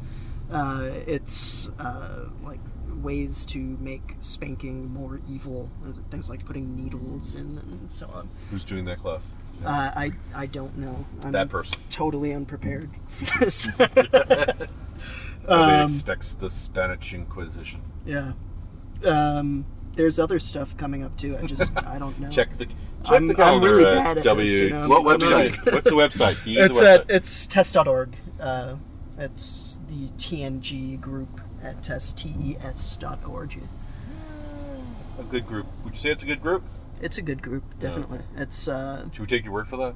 Uh, 0.49 0.91
it's 1.05 1.69
uh, 1.79 2.27
like 2.45 2.59
ways 3.03 3.45
to 3.47 3.59
make 3.59 4.15
spanking 4.21 4.89
more 4.93 5.19
evil, 5.29 5.69
uh, 5.85 5.91
things 6.09 6.29
like 6.29 6.45
putting 6.45 6.77
needles 6.81 7.35
in 7.35 7.57
and 7.57 7.91
so 7.91 8.07
on. 8.13 8.29
Who's 8.51 8.63
doing 8.63 8.85
that 8.85 8.99
class? 8.99 9.35
Uh, 9.65 9.91
I 9.95 10.11
I 10.35 10.45
don't 10.45 10.77
know. 10.77 11.05
I'm 11.23 11.31
That 11.31 11.49
person. 11.49 11.79
totally 11.89 12.33
unprepared 12.33 12.89
for 13.09 13.39
this. 13.45 13.67
Nobody 13.79 14.67
Um, 15.47 15.85
expects 15.89 16.33
the 16.35 16.49
Spanish 16.49 17.13
Inquisition. 17.13 17.81
Yeah. 18.05 18.33
Um, 19.05 19.65
there's 19.95 20.19
other 20.19 20.39
stuff 20.39 20.75
coming 20.77 21.03
up 21.03 21.15
too. 21.17 21.37
I 21.37 21.45
just 21.45 21.71
I 21.85 21.97
don't 21.97 22.19
know. 22.19 22.29
Check 22.29 22.57
the 22.57 22.65
check 22.65 22.75
I'm- 23.13 23.27
the 23.27 23.43
I'm 23.43 23.63
really 23.63 23.85
at 23.85 23.93
bad 24.03 24.17
at 24.19 24.23
W. 24.25 24.47
this, 24.47 24.59
you 24.59 24.69
know? 24.69 24.87
What 24.89 25.19
website? 25.19 25.55
What's 25.73 25.89
the 25.89 25.95
website? 25.95 26.41
Can 26.43 26.51
you 26.51 26.57
use 26.59 26.65
It's 26.69 26.79
the 26.79 26.89
at 26.91 27.05
it's 27.09 27.47
tes.org. 27.47 28.15
Uh, 28.39 28.75
it's 29.17 29.79
the 29.89 30.09
TNG 30.17 30.99
group 31.01 31.41
at 31.63 31.81
test 31.81 32.17
t 32.19 32.29
e 32.39 32.57
s 32.61 32.95
dot 32.97 33.19
org. 33.25 33.55
a 35.19 35.23
good 35.23 35.47
group. 35.47 35.65
Would 35.83 35.93
you 35.95 35.99
say 35.99 36.11
it's 36.11 36.23
a 36.23 36.27
good 36.27 36.41
group? 36.41 36.63
It's 37.01 37.17
a 37.17 37.21
good 37.21 37.41
group, 37.41 37.63
definitely. 37.79 38.19
It's 38.35 38.67
uh, 38.67 39.09
Should 39.11 39.21
we 39.21 39.27
take 39.27 39.43
your 39.45 39.53
word 39.53 39.67
for 39.67 39.77
that? 39.77 39.93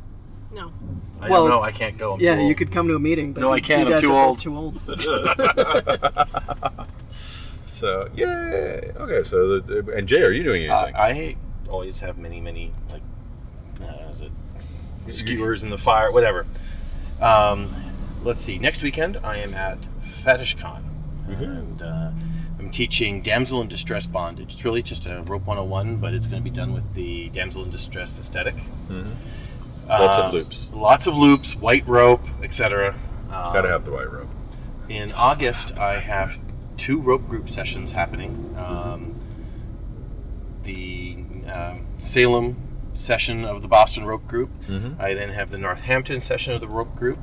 No. 0.54 0.72
I 1.20 1.30
Well, 1.30 1.44
don't 1.48 1.52
know. 1.52 1.62
I 1.62 1.72
can't 1.72 1.98
go. 1.98 2.14
I'm 2.14 2.20
yeah, 2.20 2.36
too 2.36 2.42
you 2.44 2.56
could 2.56 2.72
come 2.72 2.88
to 2.90 2.96
a 2.96 3.00
meeting, 3.00 3.34
but 3.34 3.42
No, 3.42 3.52
I 3.52 3.60
can't, 3.60 3.88
You 3.88 3.96
I'm 3.96 4.02
too 4.02 4.14
are 4.14 4.26
old. 4.26 4.40
Too 4.40 4.56
old. 4.56 4.82
So 7.66 8.10
yay. 8.14 8.92
Okay. 8.96 9.24
So 9.24 9.60
the, 9.60 9.92
and 9.96 10.08
Jay, 10.08 10.22
are 10.24 10.32
you 10.32 10.44
doing 10.44 10.70
Uh, 10.70 10.76
anything? 10.76 10.96
I 10.96 11.36
always 11.70 12.00
have 12.00 12.18
many, 12.18 12.40
many 12.40 12.72
like, 12.92 13.02
uh, 13.82 14.10
is 14.12 14.22
it 14.22 14.32
skewers 15.08 15.64
in 15.64 15.70
the 15.72 15.78
fire, 15.78 16.12
whatever. 16.12 16.46
Um, 17.20 17.74
let's 18.24 18.42
see. 18.42 18.60
Next 18.60 18.84
weekend, 18.84 19.18
I 19.24 19.38
am 19.38 19.54
at 19.56 19.80
FetishCon, 21.28 21.58
and 21.60 21.82
uh, 21.82 22.12
I'm 22.60 22.70
teaching 22.70 23.22
damsel 23.22 23.62
in 23.62 23.68
distress 23.68 24.06
bondage. 24.06 24.54
It's 24.54 24.66
really 24.66 24.82
just 24.84 25.06
a 25.06 25.22
rope 25.24 25.46
101, 25.46 25.98
but 25.98 26.14
it's 26.14 26.28
going 26.28 26.42
to 26.42 26.44
be 26.44 26.56
done 26.56 26.74
with 26.74 26.94
the 26.94 27.30
damsel 27.30 27.64
in 27.64 27.70
distress 27.70 28.20
aesthetic. 28.20 28.56
Lots 29.88 30.18
Uh, 30.18 30.22
of 30.24 30.34
loops. 30.34 30.70
Lots 30.74 31.08
of 31.08 31.18
loops, 31.18 31.56
white 31.56 31.88
rope, 31.88 32.26
etc. 32.44 32.96
Um, 33.30 33.54
Gotta 33.54 33.68
have 33.70 33.86
the 33.86 33.92
white 33.92 34.12
rope. 34.12 34.30
in 34.90 35.12
August, 35.14 35.78
I 35.78 36.00
have 36.00 36.40
two 36.78 37.00
rope 37.02 37.28
group 37.28 37.50
sessions 37.50 37.92
happening. 37.94 38.56
Um, 38.58 39.16
the 40.64 41.18
um, 41.52 41.86
Salem 42.00 42.58
session 42.94 43.46
of 43.46 43.62
the 43.62 43.68
Boston 43.68 44.06
Rope 44.06 44.28
Group. 44.28 44.50
I 45.00 45.14
then 45.14 45.30
have 45.30 45.50
the 45.50 45.58
Northampton 45.58 46.22
session 46.22 46.54
of 46.54 46.62
the 46.62 46.68
Rope 46.68 46.96
Group. 46.96 47.20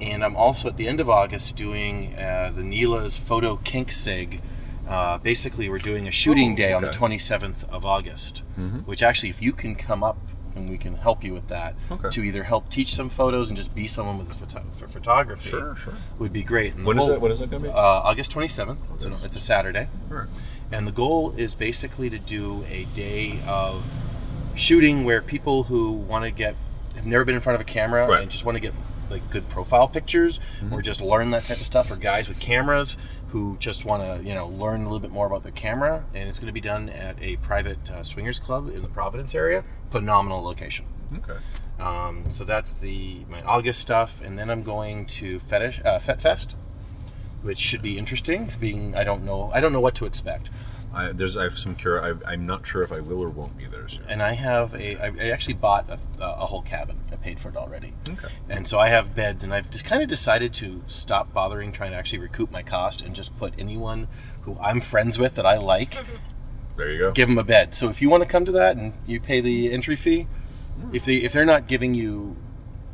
And 0.00 0.22
I'm 0.24 0.36
also 0.36 0.68
at 0.68 0.76
the 0.76 0.88
end 0.88 1.00
of 1.00 1.08
August 1.08 1.56
doing 1.56 2.14
uh, 2.16 2.52
the 2.54 2.62
Neela's 2.62 3.16
Photo 3.16 3.56
Kink 3.56 3.90
Sig. 3.92 4.42
Uh, 4.86 5.18
basically, 5.18 5.68
we're 5.68 5.78
doing 5.78 6.06
a 6.06 6.10
shooting 6.10 6.52
Oh, 6.52 6.56
day 6.56 6.72
on 6.72 6.82
the 6.82 6.88
27th 6.88 7.68
of 7.70 7.84
August, 7.84 8.42
which 8.84 9.02
actually, 9.02 9.30
if 9.30 9.40
you 9.42 9.52
can 9.52 9.74
come 9.74 10.04
up 10.04 10.18
and 10.54 10.70
we 10.70 10.78
can 10.78 10.94
help 10.96 11.22
you 11.24 11.34
with 11.34 11.48
that, 11.48 11.74
Okay. 11.90 12.08
to 12.10 12.22
either 12.22 12.44
help 12.44 12.70
teach 12.70 12.94
some 12.94 13.08
photos 13.08 13.48
and 13.48 13.56
just 13.56 13.74
be 13.74 13.86
someone 13.86 14.16
with 14.16 14.30
a 14.30 14.34
photo- 14.34 14.64
for 14.70 14.86
photography 14.88 15.50
Sure, 15.50 15.74
sure. 15.76 15.92
would 16.18 16.32
be 16.32 16.42
great. 16.42 16.74
And 16.74 16.86
When 16.86 16.96
is 16.98 17.04
whole- 17.04 17.12
that? 17.14 17.20
When 17.20 17.30
is 17.32 17.40
that 17.40 17.50
going 17.50 17.62
to 17.64 17.68
be? 17.68 17.74
uh, 17.74 17.78
August 17.78 18.32
27th. 18.32 18.86
It's, 18.94 19.04
a, 19.04 19.24
it's 19.26 19.36
a 19.36 19.40
Saturday. 19.40 19.88
Right. 20.08 20.28
And 20.72 20.86
the 20.86 20.92
goal 20.92 21.32
is 21.36 21.54
basically 21.54 22.08
to 22.10 22.18
do 22.18 22.64
a 22.68 22.84
day 22.94 23.40
of 23.46 23.84
shooting 24.54 25.04
where 25.04 25.20
people 25.20 25.64
who 25.64 25.90
want 25.92 26.24
to 26.24 26.30
get, 26.30 26.54
have 26.94 27.04
never 27.06 27.24
been 27.24 27.34
in 27.34 27.40
front 27.40 27.54
of 27.56 27.60
a 27.60 27.64
camera 27.64 28.06
Right. 28.08 28.22
and 28.22 28.30
just 28.30 28.44
want 28.46 28.56
to 28.56 28.60
get 28.60 28.72
like 29.10 29.30
good 29.30 29.48
profile 29.48 29.88
pictures 29.88 30.40
or 30.70 30.82
just 30.82 31.00
learn 31.00 31.30
that 31.30 31.44
type 31.44 31.58
of 31.58 31.66
stuff, 31.66 31.90
or 31.90 31.96
guys 31.96 32.28
with 32.28 32.40
cameras 32.40 32.96
who 33.28 33.56
just 33.58 33.84
want 33.84 34.02
to, 34.02 34.26
you 34.26 34.34
know, 34.34 34.48
learn 34.48 34.80
a 34.82 34.84
little 34.84 35.00
bit 35.00 35.10
more 35.10 35.26
about 35.26 35.42
their 35.42 35.52
camera. 35.52 36.04
And 36.14 36.28
it's 36.28 36.38
going 36.38 36.48
to 36.48 36.52
be 36.52 36.60
done 36.60 36.88
at 36.88 37.20
a 37.22 37.36
private 37.36 37.90
uh, 37.90 38.02
swingers 38.02 38.38
club 38.38 38.68
in 38.68 38.82
the 38.82 38.88
Providence 38.88 39.34
area. 39.34 39.64
Phenomenal 39.90 40.42
location. 40.42 40.86
Okay. 41.12 41.38
Um, 41.78 42.30
so 42.30 42.44
that's 42.44 42.72
the 42.72 43.24
my 43.28 43.42
August 43.42 43.80
stuff, 43.80 44.22
and 44.22 44.38
then 44.38 44.48
I'm 44.48 44.62
going 44.62 45.04
to 45.06 45.38
Fetish 45.38 45.80
uh, 45.84 45.98
Fet 45.98 46.22
Fest, 46.22 46.56
which 47.42 47.58
should 47.58 47.82
be 47.82 47.98
interesting. 47.98 48.50
Being 48.58 48.96
I 48.96 49.04
don't 49.04 49.22
know 49.24 49.50
I 49.52 49.60
don't 49.60 49.72
know 49.72 49.80
what 49.80 49.94
to 49.96 50.06
expect, 50.06 50.48
I, 50.96 51.12
there's 51.12 51.36
I 51.36 51.44
have 51.44 51.58
some 51.58 51.74
cure. 51.74 52.02
I, 52.02 52.14
I'm 52.32 52.46
not 52.46 52.66
sure 52.66 52.82
if 52.82 52.90
I 52.90 53.00
will 53.00 53.20
or 53.22 53.28
won't 53.28 53.56
be 53.58 53.66
there 53.66 53.86
year. 53.88 54.00
and 54.08 54.22
I 54.22 54.32
have 54.32 54.74
a 54.74 54.96
I, 54.96 55.26
I 55.26 55.30
actually 55.30 55.54
bought 55.54 55.88
a, 55.90 55.98
a 56.24 56.46
whole 56.46 56.62
cabin. 56.62 56.98
I 57.12 57.16
paid 57.16 57.38
for 57.38 57.50
it 57.50 57.56
already, 57.56 57.92
Okay. 58.08 58.28
and 58.48 58.66
so 58.66 58.78
I 58.78 58.88
have 58.88 59.14
beds, 59.14 59.44
and 59.44 59.52
I've 59.54 59.70
just 59.70 59.84
kind 59.84 60.02
of 60.02 60.08
decided 60.08 60.54
to 60.54 60.82
stop 60.86 61.32
bothering 61.32 61.72
trying 61.72 61.90
to 61.92 61.96
actually 61.96 62.20
recoup 62.20 62.50
my 62.50 62.62
cost 62.62 63.00
and 63.02 63.14
just 63.14 63.36
put 63.36 63.52
anyone 63.58 64.08
who 64.42 64.56
I'm 64.60 64.80
friends 64.80 65.18
with 65.18 65.34
that 65.36 65.44
I 65.46 65.56
like 65.58 65.94
There 66.76 66.90
you 66.92 66.98
go. 66.98 67.12
give 67.12 67.28
them 67.28 67.38
a 67.38 67.44
bed. 67.44 67.74
So 67.74 67.88
if 67.88 68.00
you 68.02 68.08
want 68.10 68.22
to 68.22 68.28
come 68.28 68.44
to 68.44 68.52
that 68.52 68.76
and 68.76 68.92
you 69.06 69.20
pay 69.20 69.40
the 69.40 69.72
entry 69.72 69.96
fee, 69.96 70.26
if 70.92 71.04
they 71.04 71.16
if 71.16 71.32
they're 71.32 71.44
not 71.46 71.66
giving 71.68 71.94
you 71.94 72.36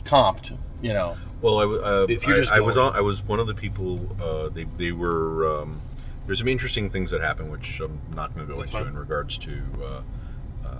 comped, 0.04 0.56
you 0.80 0.92
know, 0.92 1.16
Well, 1.40 1.58
I, 1.58 1.64
uh, 1.64 2.06
I- 2.08 2.14
just 2.14 2.52
I, 2.52 2.60
was 2.60 2.76
on. 2.78 2.94
I 2.94 3.00
was 3.00 3.22
one 3.22 3.40
of 3.40 3.46
the 3.46 3.54
people. 3.54 4.16
Uh, 4.22 4.48
they 4.48 4.64
they 4.76 4.92
were. 4.92 5.62
Um, 5.62 5.80
there's 6.26 6.38
some 6.38 6.48
interesting 6.48 6.88
things 6.90 7.10
that 7.10 7.20
happened, 7.20 7.50
which 7.50 7.80
I'm 7.80 8.00
not 8.14 8.34
going 8.34 8.46
to 8.46 8.52
go 8.52 8.58
That's 8.60 8.70
into 8.72 8.84
fine. 8.84 8.92
in 8.94 8.98
regards 8.98 9.36
to. 9.38 9.62
Uh, 9.82 9.86
uh, 10.64 10.76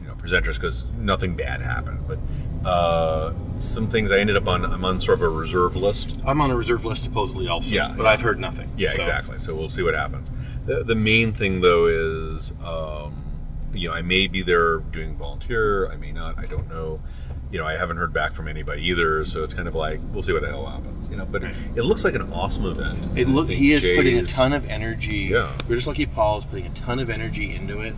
you 0.00 0.08
know, 0.08 0.14
presenters 0.14 0.54
because 0.54 0.84
nothing 0.98 1.36
bad 1.36 1.60
happened, 1.62 2.00
but 2.08 2.18
uh, 2.68 3.32
some 3.56 3.88
things 3.88 4.10
I 4.10 4.18
ended 4.18 4.36
up 4.36 4.48
on. 4.48 4.64
I'm 4.64 4.84
on 4.84 5.00
sort 5.00 5.18
of 5.18 5.22
a 5.22 5.28
reserve 5.28 5.76
list. 5.76 6.18
I'm 6.26 6.40
on 6.40 6.50
a 6.50 6.56
reserve 6.56 6.84
list 6.84 7.04
supposedly 7.04 7.46
also. 7.48 7.72
Yeah, 7.74 7.94
but 7.96 8.02
yeah. 8.04 8.10
I've 8.10 8.20
heard 8.20 8.38
nothing. 8.40 8.70
Yeah, 8.76 8.90
So- 8.90 8.96
exactly. 8.96 9.38
So 9.38 9.54
we'll 9.54 9.68
see 9.68 9.82
what 9.82 9.94
happens. 9.94 10.30
The, 10.66 10.82
the 10.84 10.94
main 10.96 11.32
thing 11.32 11.60
though 11.60 11.86
is, 11.86 12.52
um, 12.64 13.21
you 13.72 13.88
know, 13.88 13.94
I 13.94 14.02
may 14.02 14.26
be 14.26 14.42
there 14.42 14.78
doing 14.78 15.16
volunteer. 15.16 15.90
I 15.90 15.96
may 15.96 16.12
not. 16.12 16.38
I 16.38 16.46
don't 16.46 16.68
know. 16.68 17.00
You 17.50 17.58
know, 17.58 17.66
I 17.66 17.76
haven't 17.76 17.98
heard 17.98 18.12
back 18.14 18.32
from 18.32 18.48
anybody 18.48 18.82
either. 18.88 19.24
So 19.26 19.42
it's 19.44 19.52
kind 19.54 19.68
of 19.68 19.74
like 19.74 20.00
we'll 20.12 20.22
see 20.22 20.32
what 20.32 20.42
the 20.42 20.48
hell 20.48 20.66
happens. 20.66 21.10
You 21.10 21.16
know, 21.16 21.26
but 21.26 21.44
it, 21.44 21.54
it 21.76 21.82
looks 21.82 22.02
like 22.04 22.14
an 22.14 22.32
awesome 22.32 22.64
event. 22.66 23.18
It 23.18 23.28
look 23.28 23.48
he 23.50 23.72
is 23.72 23.82
putting 23.96 24.18
a 24.18 24.24
ton 24.24 24.52
of 24.52 24.64
energy. 24.66 25.28
Yeah. 25.30 25.52
We're 25.68 25.76
just 25.76 25.86
lucky 25.86 26.06
Paul 26.06 26.38
is 26.38 26.44
putting 26.44 26.66
a 26.66 26.70
ton 26.70 26.98
of 26.98 27.10
energy 27.10 27.54
into 27.54 27.80
it, 27.80 27.94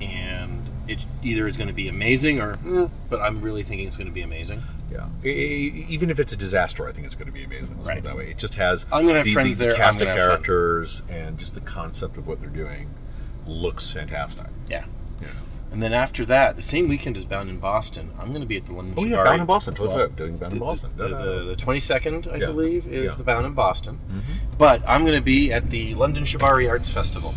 and 0.00 0.68
it 0.86 1.00
either 1.22 1.46
is 1.46 1.56
going 1.56 1.68
to 1.68 1.72
be 1.74 1.88
amazing 1.88 2.40
or, 2.40 2.54
mm, 2.56 2.90
but 3.08 3.20
I'm 3.22 3.40
really 3.40 3.62
thinking 3.62 3.86
it's 3.86 3.96
going 3.96 4.06
to 4.08 4.12
be 4.12 4.20
amazing. 4.20 4.62
Yeah. 4.92 5.06
E- 5.24 5.28
e- 5.30 5.86
Even 5.88 6.10
if 6.10 6.20
it's 6.20 6.32
a 6.32 6.36
disaster, 6.36 6.86
I 6.86 6.92
think 6.92 7.06
it's 7.06 7.14
going 7.14 7.26
to 7.26 7.32
be 7.32 7.42
amazing. 7.44 7.76
Let's 7.76 7.78
put 7.78 7.86
it 7.86 7.94
Right. 7.94 8.04
That 8.04 8.16
way, 8.16 8.30
it 8.30 8.38
just 8.38 8.54
has. 8.56 8.84
I'm 8.92 9.06
gonna 9.06 9.18
have 9.18 9.24
the, 9.26 9.32
friends 9.32 9.56
the, 9.56 9.64
there, 9.64 9.72
The 9.72 9.76
I'm 9.78 9.82
cast 9.82 10.00
of 10.02 10.08
gonna 10.08 10.20
have 10.20 10.28
fun. 10.28 10.42
characters 10.44 11.02
and 11.08 11.38
just 11.38 11.54
the 11.54 11.60
concept 11.62 12.16
of 12.18 12.26
what 12.26 12.40
they're 12.40 12.50
doing 12.50 12.90
looks 13.46 13.90
fantastic. 13.90 14.46
Yeah. 14.68 14.84
And 15.74 15.82
then 15.82 15.92
after 15.92 16.24
that, 16.26 16.54
the 16.54 16.62
same 16.62 16.86
weekend 16.88 17.16
as 17.16 17.24
Bound 17.24 17.50
in 17.50 17.58
Boston, 17.58 18.12
I'm 18.20 18.28
going 18.28 18.42
to 18.42 18.46
be 18.46 18.56
at 18.56 18.64
the 18.66 18.72
London. 18.72 18.94
Oh 18.96 19.02
yeah. 19.04 19.24
Bound 19.24 19.40
in 19.40 19.46
Boston. 19.46 19.74
Well, 19.76 19.90
forgot. 19.90 20.14
doing 20.14 20.36
Bound 20.36 20.52
in 20.52 20.60
the- 20.60 20.64
Boston. 20.64 20.90
The, 20.96 21.08
the, 21.08 21.44
the 21.46 21.56
22nd, 21.56 22.32
I 22.32 22.36
Yeah. 22.36 22.46
believe, 22.46 22.86
is 22.86 22.92
Yeah. 22.92 23.08
Mm-hmm. 23.10 23.18
the 23.18 23.24
Bound 23.24 23.44
in 23.46 23.52
Boston. 23.54 23.98
But 24.56 24.84
I'm 24.86 25.00
going 25.00 25.16
to 25.18 25.20
be 25.20 25.52
at 25.52 25.70
the 25.70 25.96
London 25.96 26.22
Shibari 26.22 26.70
Arts 26.70 26.92
Festival. 26.92 27.34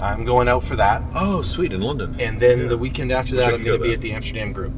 I'm 0.00 0.24
going 0.24 0.48
out 0.48 0.64
for 0.64 0.76
that. 0.76 1.02
Oh, 1.14 1.42
sweet 1.42 1.74
in 1.74 1.82
London. 1.82 2.16
And 2.18 2.40
then 2.40 2.60
Yeah. 2.62 2.66
the 2.68 2.78
weekend 2.78 3.12
after 3.12 3.36
that, 3.36 3.52
I'm 3.52 3.62
going 3.62 3.78
to 3.78 3.86
be 3.86 3.92
at 3.92 4.00
the 4.00 4.12
Amsterdam 4.12 4.54
Group. 4.54 4.72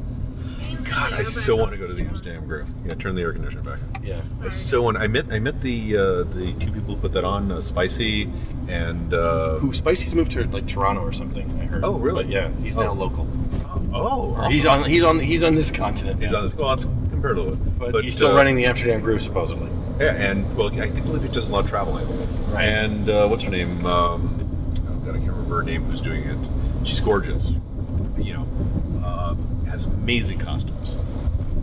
God, 0.91 1.13
I 1.13 1.23
so 1.23 1.55
want 1.55 1.71
to 1.71 1.77
go 1.77 1.87
to 1.87 1.93
the 1.93 2.03
Amsterdam 2.03 2.45
Groove. 2.45 2.67
Yeah, 2.85 2.93
turn 2.95 3.15
the 3.15 3.21
air 3.21 3.31
conditioner 3.33 3.63
back. 3.63 3.79
on. 3.95 4.03
Yeah. 4.03 4.21
I 4.43 4.49
so 4.49 4.81
want. 4.81 4.97
I 4.97 5.07
met. 5.07 5.25
I 5.31 5.39
met 5.39 5.61
the 5.61 5.95
uh, 5.97 6.01
the 6.23 6.53
two 6.59 6.71
people 6.71 6.95
who 6.95 7.01
put 7.01 7.13
that 7.13 7.23
on, 7.23 7.51
uh, 7.51 7.61
Spicy 7.61 8.29
and. 8.67 9.13
Uh, 9.13 9.57
Who 9.59 9.73
Spicy's 9.73 10.13
moved 10.15 10.31
to 10.33 10.43
like 10.47 10.67
Toronto 10.67 11.01
or 11.01 11.11
something? 11.13 11.49
I 11.61 11.65
heard. 11.65 11.83
Oh, 11.85 11.93
really? 11.97 12.23
But 12.23 12.31
yeah, 12.31 12.49
he's 12.61 12.75
Oh. 12.77 12.81
now 12.83 12.93
local. 12.93 13.27
Oh, 13.93 14.31
Or 14.33 14.39
awesome. 14.39 14.51
He's 14.51 14.65
on. 14.65 14.83
He's 14.83 15.03
on. 15.03 15.19
He's 15.19 15.43
on 15.43 15.55
this 15.55 15.71
continent. 15.71 16.21
He's 16.21 16.31
now. 16.31 16.39
on 16.39 16.43
this. 16.45 16.55
Well, 16.55 16.73
it's 16.73 16.85
compared 17.09 17.35
to 17.37 17.53
it, 17.53 17.79
But, 17.79 18.03
he's 18.03 18.13
still 18.15 18.31
uh, 18.31 18.35
running 18.35 18.55
the 18.55 18.65
Amsterdam 18.65 19.01
Group 19.01 19.21
supposedly. 19.21 19.69
Yeah, 19.99 20.13
and 20.15 20.55
well, 20.57 20.67
I 20.79 20.89
think 20.89 21.05
believe 21.05 21.21
he 21.23 21.29
does 21.29 21.45
a 21.45 21.49
lot 21.49 21.63
of 21.63 21.69
traveling. 21.69 22.07
Right. 22.51 22.63
And 22.65 23.09
uh, 23.09 23.27
what's 23.27 23.43
her 23.43 23.51
name? 23.51 23.85
Um, 23.85 24.73
oh 24.89 24.95
God, 25.05 25.15
I 25.15 25.19
can't 25.19 25.31
remember 25.31 25.55
her 25.57 25.63
name. 25.63 25.83
Who's 25.83 26.01
doing 26.01 26.23
it? 26.23 26.37
She's 26.87 26.99
gorgeous. 26.99 27.53
You 28.17 28.33
know, 28.33 28.47
has 29.71 29.85
amazing 29.85 30.37
costumes. 30.39 30.97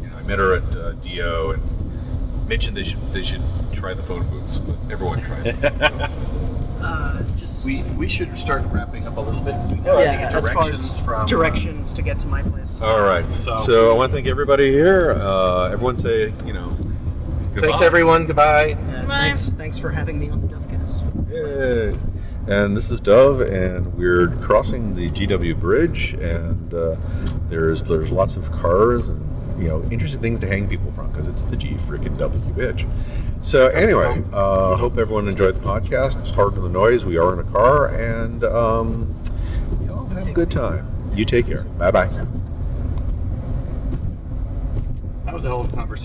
You 0.03 0.09
know, 0.09 0.17
I 0.17 0.23
met 0.23 0.39
her 0.39 0.55
at 0.57 0.77
uh, 0.77 0.93
Do 0.93 1.51
and 1.53 2.49
mentioned 2.49 2.77
they 2.77 2.85
should 2.85 3.13
they 3.13 3.23
should 3.23 3.43
try 3.73 3.95
the 3.95 4.03
phone 4.03 4.29
booths, 4.31 4.59
but 4.59 4.77
everyone 4.91 5.23
tried. 5.23 5.47
it. 5.47 6.11
Uh, 6.81 7.25
just 7.37 7.67
We 7.67 7.83
we 7.97 8.09
should 8.09 8.39
start 8.39 8.63
wrapping 8.67 9.05
up 9.05 9.17
a 9.17 9.21
little 9.21 9.41
bit. 9.41 9.57
We 9.69 9.79
yeah, 9.79 9.83
gotta 9.85 10.05
get 10.05 10.33
as 10.33 10.45
far 10.49 10.63
directions 10.63 10.85
as 10.93 11.01
from 11.01 11.23
uh, 11.23 11.27
directions 11.27 11.93
to 11.95 12.03
get 12.03 12.21
to 12.21 12.29
my 12.29 12.41
place. 12.41 12.81
All 12.81 13.01
right. 13.01 13.29
So- 13.43 13.57
So, 13.57 13.91
I 13.93 13.95
want 13.97 14.13
to 14.13 14.17
thank 14.17 14.29
everybody 14.29 14.71
here. 14.71 15.11
Uh, 15.15 15.65
everyone 15.73 15.99
say, 15.99 16.33
you 16.47 16.53
know, 16.53 16.71
Thanks 17.57 17.81
everyone. 17.81 18.27
Goodbye. 18.27 18.75
Uh, 18.75 19.07
thanks, 19.07 19.51
thanks 19.55 19.77
for 19.77 19.91
having 19.91 20.21
me 20.21 20.31
on 20.31 20.41
the 20.41 20.47
Dovcast. 20.47 21.03
Yay. 21.93 21.99
And 22.49 22.75
this 22.75 22.91
is 22.91 22.99
Dove, 22.99 23.43
and 23.43 23.93
we're 23.95 24.29
crossing 24.41 24.95
the 24.95 25.11
GW 25.11 25.61
Bridge, 25.61 26.15
and 26.15 26.73
uh, 26.73 26.97
there's 27.49 27.83
there's 27.83 28.11
lots 28.11 28.37
of 28.37 28.51
cars 28.51 29.11
and 29.11 29.63
you 29.63 29.69
know 29.69 29.87
interesting 29.91 30.23
things 30.23 30.41
to 30.41 30.47
hang 30.47 30.67
people 30.67 30.91
from 30.93 31.11
because 31.11 31.29
it's 31.29 31.43
the 31.43 31.57
G 31.59 31.75
freaking 31.75 32.17
W 32.17 32.53
Bridge. 32.55 32.87
So 33.43 33.67
anyway, 33.69 34.25
uh, 34.33 34.77
hope 34.77 34.97
everyone 34.97 35.29
enjoyed 35.29 35.57
the 35.57 35.61
podcast. 35.61 36.35
Pardon 36.35 36.63
the 36.63 36.71
noise. 36.71 37.05
We 37.05 37.19
are 37.19 37.35
in 37.35 37.47
a 37.47 37.51
car, 37.51 37.89
and 37.89 38.43
um, 38.45 39.23
you 39.83 39.93
all 39.93 40.07
have 40.07 40.27
a 40.27 40.33
good 40.33 40.51
time. 40.51 40.91
You 41.15 41.27
take 41.27 41.49
care. 41.49 41.65
Bye 41.65 41.91
bye. 41.91 42.07
That 45.27 45.35
was 45.35 45.45
a 45.45 45.49
hell 45.49 45.61
of 45.61 45.71
a 45.71 45.77
conversation. 45.77 45.97